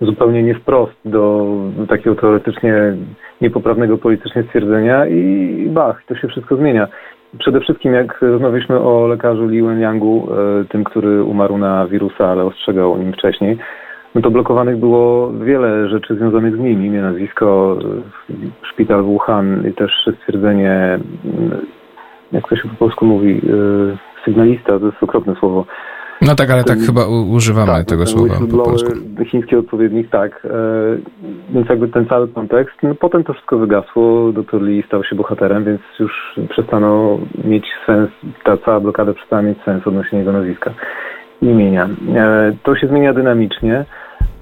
zupełnie 0.00 0.42
nie 0.42 0.54
wprost 0.54 0.96
do 1.04 1.46
takiego 1.88 2.16
teoretycznie 2.16 2.74
niepoprawnego 3.40 3.98
politycznie 3.98 4.42
stwierdzenia 4.42 5.06
i 5.06 5.66
bach, 5.68 6.02
to 6.06 6.14
się 6.14 6.28
wszystko 6.28 6.56
zmienia. 6.56 6.88
Przede 7.38 7.60
wszystkim 7.60 7.94
jak 7.94 8.22
rozmawialiśmy 8.22 8.80
o 8.80 9.06
lekarzu 9.06 9.46
Li 9.46 9.62
Wenliangu, 9.62 10.28
e, 10.30 10.64
tym, 10.64 10.84
który 10.84 11.24
umarł 11.24 11.58
na 11.58 11.86
wirusa, 11.86 12.28
ale 12.28 12.44
ostrzegał 12.44 12.92
o 12.92 12.98
nim 12.98 13.12
wcześniej, 13.12 13.58
no 14.14 14.20
to 14.20 14.30
blokowanych 14.30 14.76
było 14.76 15.32
wiele 15.32 15.88
rzeczy 15.88 16.14
związanych 16.14 16.56
z 16.56 16.58
nim, 16.58 16.84
imię, 16.84 17.02
nazwisko, 17.02 17.78
szpital 18.72 19.02
Wuhan 19.02 19.68
i 19.68 19.72
też 19.72 20.08
stwierdzenie, 20.20 20.98
jak 22.32 22.48
to 22.48 22.56
się 22.56 22.68
po 22.68 22.74
polsku 22.74 23.06
mówi, 23.06 23.30
e, 23.32 24.22
sygnalista, 24.24 24.78
to 24.78 24.86
jest 24.86 25.02
okropne 25.02 25.34
słowo. 25.34 25.66
No 26.22 26.34
tak, 26.34 26.50
ale 26.50 26.64
tak 26.64 26.78
chyba 26.78 27.00
używamy 27.32 27.72
tak, 27.72 27.86
tego 27.86 28.06
słowa 28.06 28.34
po 28.50 28.64
polsku. 28.64 28.90
Chiński 29.24 29.56
odpowiednik, 29.56 30.10
tak. 30.10 30.46
E, 30.46 30.50
więc 31.50 31.68
jakby 31.68 31.88
ten 31.88 32.06
cały 32.06 32.28
kontekst. 32.28 32.76
No 32.82 32.94
potem 32.94 33.24
to 33.24 33.32
wszystko 33.32 33.58
wygasło, 33.58 34.32
doktor 34.32 34.62
Lee 34.62 34.82
stał 34.86 35.04
się 35.04 35.16
bohaterem, 35.16 35.64
więc 35.64 35.80
już 36.00 36.12
przestano 36.50 37.18
mieć 37.44 37.66
sens, 37.86 38.10
ta 38.44 38.56
cała 38.56 38.80
blokada 38.80 39.12
przestała 39.12 39.42
mieć 39.42 39.58
sens 39.64 39.86
odnośnie 39.86 40.18
jego 40.18 40.32
nazwiska 40.32 40.74
imienia. 41.42 41.88
E, 42.16 42.52
to 42.62 42.76
się 42.76 42.86
zmienia 42.86 43.12
dynamicznie. 43.12 43.84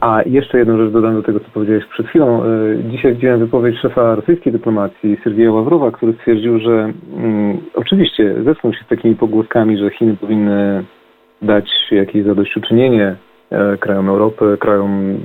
A 0.00 0.22
jeszcze 0.26 0.58
jedną 0.58 0.78
rzecz 0.78 0.92
dodam 0.92 1.14
do 1.14 1.22
tego, 1.22 1.40
co 1.40 1.46
powiedziałeś 1.54 1.84
przed 1.84 2.06
chwilą. 2.06 2.42
E, 2.44 2.46
dzisiaj 2.90 3.14
widziałem 3.14 3.40
wypowiedź 3.40 3.78
szefa 3.80 4.14
rosyjskiej 4.14 4.52
dyplomacji, 4.52 5.18
Sergieja 5.24 5.52
Ławrowa, 5.52 5.90
który 5.90 6.12
stwierdził, 6.12 6.58
że 6.58 6.92
mm, 7.16 7.58
oczywiście 7.74 8.34
zetknął 8.44 8.72
się 8.72 8.84
z 8.84 8.88
takimi 8.88 9.14
pogłoskami, 9.14 9.78
że 9.78 9.90
Chiny 9.90 10.16
powinny 10.16 10.84
dać 11.42 11.70
jakieś 11.90 12.24
zadośćuczynienie 12.24 13.16
e, 13.50 13.76
krajom 13.76 14.08
Europy, 14.08 14.56
krajom 14.60 15.18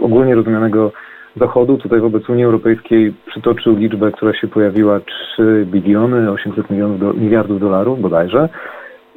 ogólnie 0.00 0.34
rozumianego 0.34 0.92
Zachodu. 1.36 1.78
Tutaj 1.78 2.00
wobec 2.00 2.28
Unii 2.28 2.44
Europejskiej 2.44 3.14
przytoczył 3.26 3.76
liczbę, 3.76 4.12
która 4.12 4.34
się 4.34 4.48
pojawiła 4.48 5.00
3 5.34 5.66
biliony 5.70 6.30
800 6.30 6.70
milionów 6.70 7.00
do, 7.00 7.12
miliardów 7.12 7.60
dolarów 7.60 8.00
bodajże 8.00 8.48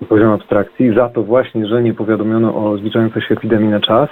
poziom 0.05 0.31
abstrakcji, 0.31 0.95
za 0.95 1.09
to 1.09 1.23
właśnie, 1.23 1.67
że 1.67 1.83
nie 1.83 1.93
powiadomiono 1.93 2.55
o 2.55 2.77
zbliżającej 2.77 3.21
się 3.21 3.33
epidemii 3.33 3.69
na 3.69 3.79
czas. 3.79 4.09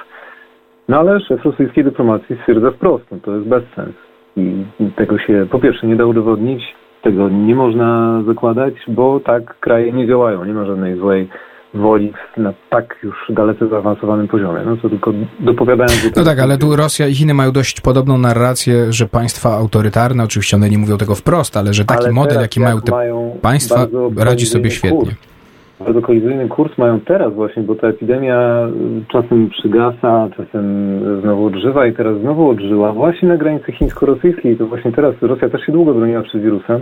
No 0.89 0.99
ale 0.99 1.19
szef 1.19 1.45
rosyjskiej 1.45 1.83
dyplomacji 1.83 2.37
stwierdza 2.41 2.71
wprost, 2.71 3.05
no 3.11 3.17
to 3.23 3.35
jest 3.35 3.47
bezsens. 3.47 3.95
I 4.37 4.65
tego 4.95 5.19
się 5.19 5.47
po 5.51 5.59
pierwsze 5.59 5.87
nie 5.87 5.95
da 5.95 6.05
udowodnić, 6.05 6.63
tego 7.03 7.29
nie 7.29 7.55
można 7.55 8.21
zakładać, 8.27 8.73
bo 8.87 9.19
tak 9.19 9.59
kraje 9.59 9.91
nie 9.91 10.07
działają, 10.07 10.45
nie 10.45 10.53
ma 10.53 10.65
żadnej 10.65 10.97
złej 10.97 11.29
woli 11.73 12.13
na 12.37 12.53
tak 12.69 12.95
już 13.03 13.15
dalece 13.29 13.67
zaawansowanym 13.67 14.27
poziomie. 14.27 14.61
No 14.65 14.77
to 14.77 14.89
tylko 14.89 15.13
dopowiadają... 15.39 15.89
No 16.15 16.23
tak, 16.23 16.39
ale 16.39 16.57
tu 16.57 16.75
Rosja 16.75 17.07
i 17.07 17.13
Chiny 17.13 17.33
mają 17.33 17.51
dość 17.51 17.81
podobną 17.81 18.17
narrację, 18.17 18.93
że 18.93 19.05
państwa 19.05 19.49
autorytarne, 19.49 20.23
oczywiście 20.23 20.57
one 20.57 20.69
nie 20.69 20.77
mówią 20.77 20.97
tego 20.97 21.15
wprost, 21.15 21.57
ale 21.57 21.73
że 21.73 21.85
taki 21.85 22.03
ale 22.03 22.13
model, 22.13 22.41
jaki 22.41 22.59
mają 22.59 22.81
te 22.81 22.91
mają 22.91 23.37
państwa, 23.41 23.87
radzi 24.17 24.45
sobie 24.45 24.71
świetnie. 24.71 24.99
Kurs 24.99 25.34
bardzo 25.79 26.01
kolizyjny 26.01 26.47
kurs 26.47 26.77
mają 26.77 26.99
teraz 26.99 27.33
właśnie, 27.33 27.63
bo 27.63 27.75
ta 27.75 27.87
epidemia 27.87 28.67
czasem 29.07 29.49
przygasa, 29.49 30.29
czasem 30.37 30.99
znowu 31.21 31.45
odżywa 31.45 31.87
i 31.87 31.93
teraz 31.93 32.17
znowu 32.17 32.49
odżyła 32.49 32.91
właśnie 32.91 33.29
na 33.29 33.37
granicy 33.37 33.71
chińsko-rosyjskiej. 33.71 34.57
To 34.57 34.65
właśnie 34.65 34.91
teraz 34.91 35.15
Rosja 35.21 35.49
też 35.49 35.65
się 35.65 35.71
długo 35.71 35.93
broniła 35.93 36.21
przed 36.21 36.41
wirusem, 36.41 36.81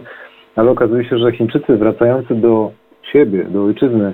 ale 0.56 0.71
okazuje 0.71 1.06
się, 1.06 1.17
że 1.17 1.32
Chińczycy 1.32 1.77
wracający 1.77 2.36
do 2.36 2.71
siebie, 3.12 3.43
do 3.43 3.63
ojczyzny, 3.63 4.13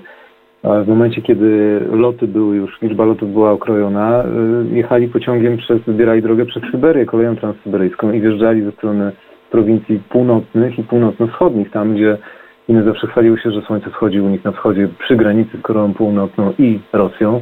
w 0.63 0.87
momencie, 0.87 1.21
kiedy 1.21 1.79
loty 1.91 2.27
były 2.27 2.55
już, 2.55 2.81
liczba 2.81 3.05
lotów 3.05 3.33
była 3.33 3.51
okrojona, 3.51 4.23
y, 4.71 4.75
jechali 4.75 5.07
pociągiem 5.07 5.57
przez, 5.57 5.81
zbierali 5.87 6.21
drogę 6.21 6.45
przez 6.45 6.63
Syberię, 6.71 7.05
koleją 7.05 7.35
transsyberyjską 7.35 8.11
i 8.11 8.21
wjeżdżali 8.21 8.63
ze 8.63 8.71
strony 8.71 9.11
prowincji 9.51 9.99
północnych 10.09 10.79
i 10.79 10.83
północno-wschodnich, 10.83 11.71
tam 11.71 11.93
gdzie 11.95 12.17
Chiny 12.69 12.83
zawsze 12.83 13.07
chwaliły 13.07 13.39
się, 13.39 13.51
że 13.51 13.61
słońce 13.61 13.89
wschodzi 13.89 14.21
u 14.21 14.29
nich 14.29 14.43
na 14.43 14.51
wschodzie 14.51 14.87
przy 14.99 15.15
granicy 15.15 15.57
z 15.57 15.61
Koreą 15.61 15.93
Północną 15.93 16.53
i 16.59 16.79
Rosją. 16.93 17.41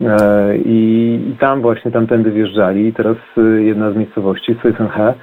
E, 0.00 0.56
I 0.56 1.20
tam 1.40 1.62
właśnie 1.62 1.90
tamtędy 1.90 2.30
wjeżdżali. 2.30 2.92
Teraz 2.92 3.16
e, 3.38 3.40
jedna 3.40 3.92
z 3.92 3.96
miejscowości, 3.96 4.56
Suisenhe, 4.62 5.14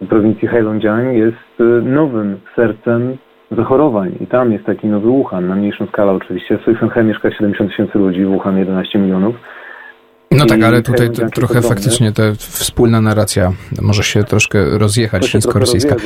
w 0.00 0.06
prowincji 0.06 0.48
Heilongjiang, 0.48 1.16
jest 1.16 1.60
e, 1.60 1.64
nowym 1.82 2.40
sercem 2.56 3.16
zachorowań. 3.50 4.12
I 4.20 4.26
tam 4.26 4.52
jest 4.52 4.64
taki 4.64 4.86
nowy 4.86 5.08
Wuhan, 5.08 5.48
na 5.48 5.54
mniejszą 5.54 5.86
skalę 5.86 6.12
oczywiście. 6.12 6.58
W 6.58 6.62
Suisenhe 6.62 7.04
mieszka 7.04 7.30
70 7.30 7.70
tysięcy 7.70 7.98
ludzi, 7.98 8.24
Wuhan 8.24 8.58
11 8.58 8.98
milionów. 8.98 9.36
No 10.30 10.46
tak, 10.46 10.62
ale 10.62 10.82
tutaj 10.82 11.10
to, 11.10 11.30
trochę 11.30 11.62
faktycznie 11.62 12.12
ta 12.12 12.22
wspólna 12.38 13.00
narracja 13.00 13.52
może 13.82 14.02
się 14.02 14.24
troszkę 14.24 14.78
rozjechać 14.78 15.28
chińsko-rosyjska. 15.28 15.96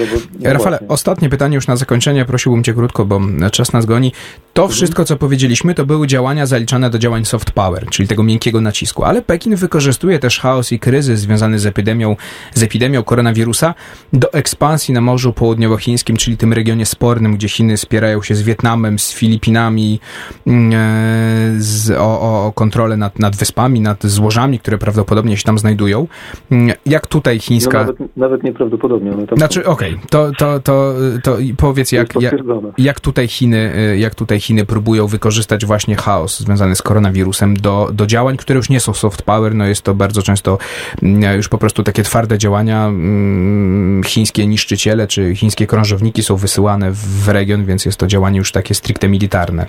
No 0.40 0.52
Rafale, 0.52 0.78
ostatnie 0.88 1.28
pytanie 1.28 1.54
już 1.54 1.66
na 1.66 1.76
zakończenie, 1.76 2.24
prosiłbym 2.24 2.64
cię 2.64 2.74
krótko, 2.74 3.04
bo 3.04 3.20
czas 3.52 3.72
nas 3.72 3.86
goni. 3.86 4.12
To 4.52 4.62
mhm. 4.62 4.76
wszystko, 4.76 5.04
co 5.04 5.16
powiedzieliśmy, 5.16 5.74
to 5.74 5.86
były 5.86 6.06
działania 6.06 6.46
zaliczane 6.46 6.90
do 6.90 6.98
działań 6.98 7.24
soft 7.24 7.50
power, 7.50 7.86
czyli 7.86 8.08
tego 8.08 8.22
miękkiego 8.22 8.60
nacisku, 8.60 9.04
ale 9.04 9.22
Pekin 9.22 9.56
wykorzystuje 9.56 10.18
też 10.18 10.40
chaos 10.40 10.72
i 10.72 10.78
kryzys 10.78 11.20
związany 11.20 11.58
z 11.58 11.66
epidemią, 11.66 12.16
z 12.54 12.62
epidemią 12.62 13.02
koronawirusa 13.02 13.74
do 14.12 14.32
ekspansji 14.32 14.94
na 14.94 15.00
Morzu 15.00 15.32
Południowochińskim, 15.32 16.16
czyli 16.16 16.36
tym 16.36 16.52
regionie 16.52 16.86
spornym, 16.86 17.34
gdzie 17.34 17.48
Chiny 17.48 17.76
spierają 17.76 18.22
się 18.22 18.34
z 18.34 18.42
Wietnamem, 18.42 18.98
z 18.98 19.12
Filipinami, 19.12 20.00
mm, 20.46 20.72
e, 20.74 21.62
z, 21.62 21.90
o, 21.90 22.20
o 22.46 22.52
kontrolę 22.52 22.96
nad, 22.96 23.18
nad 23.18 23.36
wyspami, 23.36 23.80
nad 23.80 24.09
złożami, 24.10 24.58
które 24.58 24.78
prawdopodobnie 24.78 25.36
się 25.36 25.44
tam 25.44 25.58
znajdują. 25.58 26.06
Mm, 26.50 26.76
jak 26.86 27.06
tutaj 27.06 27.40
chińska... 27.40 27.78
No 27.78 27.84
nawet, 27.84 28.16
nawet 28.16 28.42
nieprawdopodobnie. 28.42 29.10
No 29.10 29.36
znaczy, 29.36 29.66
okej, 29.66 29.94
okay, 29.94 30.06
to, 30.10 30.30
to, 30.38 30.60
to, 30.60 30.94
to 31.22 31.36
powiedz, 31.56 31.92
jak, 31.92 32.14
jak, 32.20 32.34
jak, 32.78 33.00
tutaj 33.00 33.28
Chiny, 33.28 33.72
y, 33.92 33.98
jak 33.98 34.14
tutaj 34.14 34.40
Chiny 34.40 34.66
próbują 34.66 35.06
wykorzystać 35.06 35.66
właśnie 35.66 35.96
chaos 35.96 36.40
związany 36.40 36.74
z 36.76 36.82
koronawirusem 36.82 37.56
do, 37.56 37.90
do 37.92 38.06
działań, 38.06 38.36
które 38.36 38.56
już 38.56 38.70
nie 38.70 38.80
są 38.80 38.92
soft 38.94 39.22
power, 39.22 39.54
no 39.54 39.64
jest 39.64 39.82
to 39.82 39.94
bardzo 39.94 40.22
często 40.22 40.58
mm, 41.02 41.36
już 41.36 41.48
po 41.48 41.58
prostu 41.58 41.82
takie 41.82 42.02
twarde 42.02 42.38
działania. 42.38 42.86
Mm, 42.86 44.02
chińskie 44.04 44.46
niszczyciele 44.46 45.06
czy 45.06 45.36
chińskie 45.36 45.66
krążowniki 45.66 46.22
są 46.22 46.36
wysyłane 46.36 46.90
w 46.92 47.28
region, 47.28 47.64
więc 47.64 47.84
jest 47.84 47.98
to 47.98 48.06
działanie 48.06 48.38
już 48.38 48.52
takie 48.52 48.74
stricte 48.74 49.08
militarne. 49.08 49.66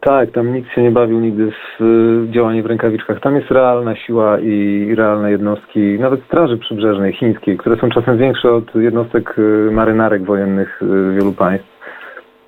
Tak, 0.00 0.30
tam 0.30 0.54
nikt 0.54 0.74
się 0.74 0.82
nie 0.82 0.90
bawił 0.90 1.20
nigdy 1.20 1.52
w 1.80 2.26
działanie 2.30 2.62
w 2.62 2.66
rękawiczkach. 2.66 3.20
Tam 3.20 3.36
jest 3.36 3.50
realna 3.50 3.96
siła 3.96 4.38
i 4.40 4.94
realne 4.94 5.30
jednostki, 5.30 5.80
nawet 5.80 6.24
straży 6.24 6.58
przybrzeżnej 6.58 7.12
chińskiej, 7.12 7.56
które 7.56 7.76
są 7.76 7.88
czasem 7.88 8.18
większe 8.18 8.52
od 8.52 8.74
jednostek 8.74 9.38
y, 9.38 9.70
marynarek 9.72 10.24
wojennych 10.24 10.82
y, 10.82 11.14
wielu 11.14 11.32
państw. 11.32 11.78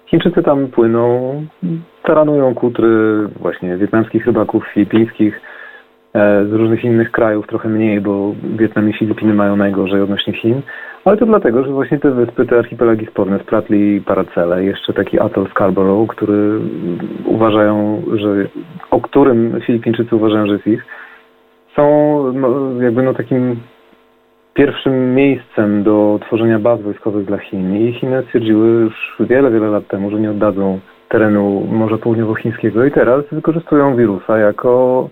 Chińczycy 0.07 0.43
tam 0.43 0.69
płyną, 0.69 1.33
taranują 2.03 2.55
kutry 2.55 2.89
właśnie 3.41 3.77
wietnamskich 3.77 4.27
rybaków, 4.27 4.67
filipińskich, 4.75 5.41
z 6.15 6.53
różnych 6.53 6.85
innych 6.85 7.11
krajów, 7.11 7.47
trochę 7.47 7.69
mniej, 7.69 8.01
bo 8.01 8.35
Wietnam 8.59 8.91
i 8.91 8.93
Filipiny 8.93 9.35
mają 9.35 9.57
najgorzej 9.57 10.03
odnośnie 10.03 10.33
Chin. 10.33 10.63
Ale 11.05 11.17
to 11.17 11.27
dlatego, 11.27 11.65
że 11.65 11.71
właśnie 11.71 11.99
te 11.99 12.11
wyspy, 12.11 12.47
te 12.47 12.59
archipelagi 12.59 13.07
sporne, 13.07 13.39
Spratly, 13.39 14.01
Paracele, 14.07 14.65
jeszcze 14.65 14.93
taki 14.93 15.21
atoll 15.21 15.49
Scarborough, 15.49 16.11
który 16.11 16.61
uważają, 17.25 18.03
że, 18.15 18.47
o 18.91 19.01
którym 19.01 19.61
Filipińczycy 19.61 20.17
uważają, 20.17 20.47
że 20.47 20.53
jest 20.53 20.67
ich, 20.67 20.87
są 21.77 21.85
no, 22.33 22.83
jakby 22.83 23.03
no 23.03 23.15
takim 23.15 23.57
pierwszym 24.55 25.15
miejscem 25.15 25.83
do 25.83 26.19
tworzenia 26.27 26.59
baz 26.59 26.83
wojskowych 26.83 27.27
dla 27.27 27.39
Chin. 27.39 27.77
I 27.77 27.93
Chiny 27.93 28.23
stwierdziły 28.23 28.69
już 28.69 29.17
wiele, 29.21 29.51
wiele 29.51 29.69
lat 29.69 29.87
temu, 29.87 30.11
że 30.11 30.21
nie 30.21 30.31
oddadzą 30.31 30.81
terenu 31.09 31.67
Morza 31.73 31.99
Południowochińskiego 31.99 32.85
i 32.85 32.91
teraz 32.91 33.25
wykorzystują 33.33 33.97
wirusa 33.97 34.39
jako 34.39 35.09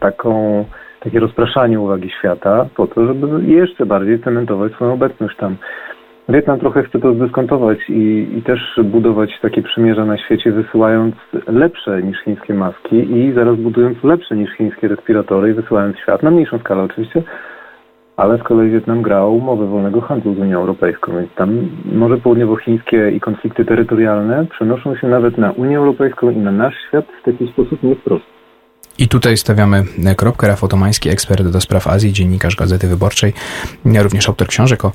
taką 0.00 0.64
takie 1.00 1.20
rozpraszanie 1.20 1.80
uwagi 1.80 2.10
świata 2.10 2.66
po 2.76 2.86
to, 2.86 3.06
żeby 3.06 3.44
jeszcze 3.44 3.86
bardziej 3.86 4.20
cementować 4.20 4.72
swoją 4.72 4.92
obecność 4.92 5.36
tam. 5.36 5.56
Wietnam 6.28 6.60
trochę 6.60 6.82
chce 6.82 6.98
to 6.98 7.14
zdyskontować 7.14 7.78
i, 7.88 8.28
i 8.38 8.42
też 8.42 8.80
budować 8.84 9.38
takie 9.42 9.62
przymierza 9.62 10.04
na 10.04 10.18
świecie, 10.18 10.52
wysyłając 10.52 11.14
lepsze 11.46 12.02
niż 12.02 12.18
chińskie 12.24 12.54
maski 12.54 12.96
i 12.96 13.32
zaraz 13.32 13.56
budując 13.56 14.04
lepsze 14.04 14.36
niż 14.36 14.56
chińskie 14.56 14.88
respiratory 14.88 15.50
i 15.50 15.54
wysyłając 15.54 15.98
świat, 15.98 16.22
na 16.22 16.30
mniejszą 16.30 16.58
skalę 16.58 16.82
oczywiście, 16.82 17.22
ale 18.16 18.38
z 18.38 18.42
kolei 18.42 18.70
Wietnam 18.70 19.02
gra 19.02 19.22
o 19.22 19.30
umowę 19.30 19.66
wolnego 19.66 20.00
handlu 20.00 20.34
z 20.34 20.38
Unią 20.38 20.60
Europejską, 20.60 21.12
więc 21.12 21.34
tam 21.34 21.68
może 21.84 22.16
południowochińskie 22.16 23.10
i 23.10 23.20
konflikty 23.20 23.64
terytorialne 23.64 24.46
przenoszą 24.50 24.96
się 24.96 25.08
nawet 25.08 25.38
na 25.38 25.50
Unię 25.50 25.78
Europejską 25.78 26.30
i 26.30 26.36
na 26.36 26.52
nasz 26.52 26.74
świat 26.88 27.04
w 27.20 27.24
taki 27.24 27.48
sposób 27.48 27.82
nie. 27.82 27.96
I 28.98 29.08
tutaj 29.08 29.36
stawiamy 29.36 29.84
kropkę. 30.16 30.48
Rafał 30.48 30.68
Tomański, 30.68 31.08
ekspert 31.08 31.42
do 31.48 31.60
spraw 31.60 31.86
Azji, 31.86 32.12
dziennikarz 32.12 32.56
Gazety 32.56 32.88
Wyborczej, 32.88 33.32
również 33.84 34.28
autor 34.28 34.48
książek 34.48 34.84
o, 34.84 34.92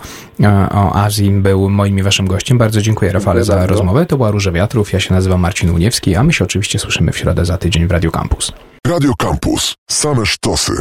o 0.72 0.96
Azji, 0.96 1.32
był 1.32 1.70
moim 1.70 2.00
i 2.00 2.04
waszym 2.04 2.28
gościem. 2.28 2.58
Bardzo 2.58 2.82
dziękuję 2.82 3.12
Rafale 3.12 3.44
za 3.44 3.56
bardzo. 3.56 3.68
rozmowę. 3.68 4.06
To 4.06 4.18
była 4.18 4.32
Róża 4.32 4.52
Wiatrów. 4.52 4.94
Ja 4.94 5.00
się 5.00 5.14
nazywam 5.14 5.40
Marcin 5.40 5.70
Uniewski, 5.70 6.16
a 6.16 6.24
my 6.24 6.34
się 6.34 6.44
oczywiście 6.44 6.80
słyszymy 6.80 7.12
w 7.12 7.18
środę 7.18 7.46
za 7.46 7.58
tydzień 7.58 7.88
w 7.88 7.92
Radio 7.92 8.12
Campus. 8.12 8.54
Radio 8.88 9.14
Campus. 9.18 9.76
Same 9.90 10.26
sztosy. 10.26 10.74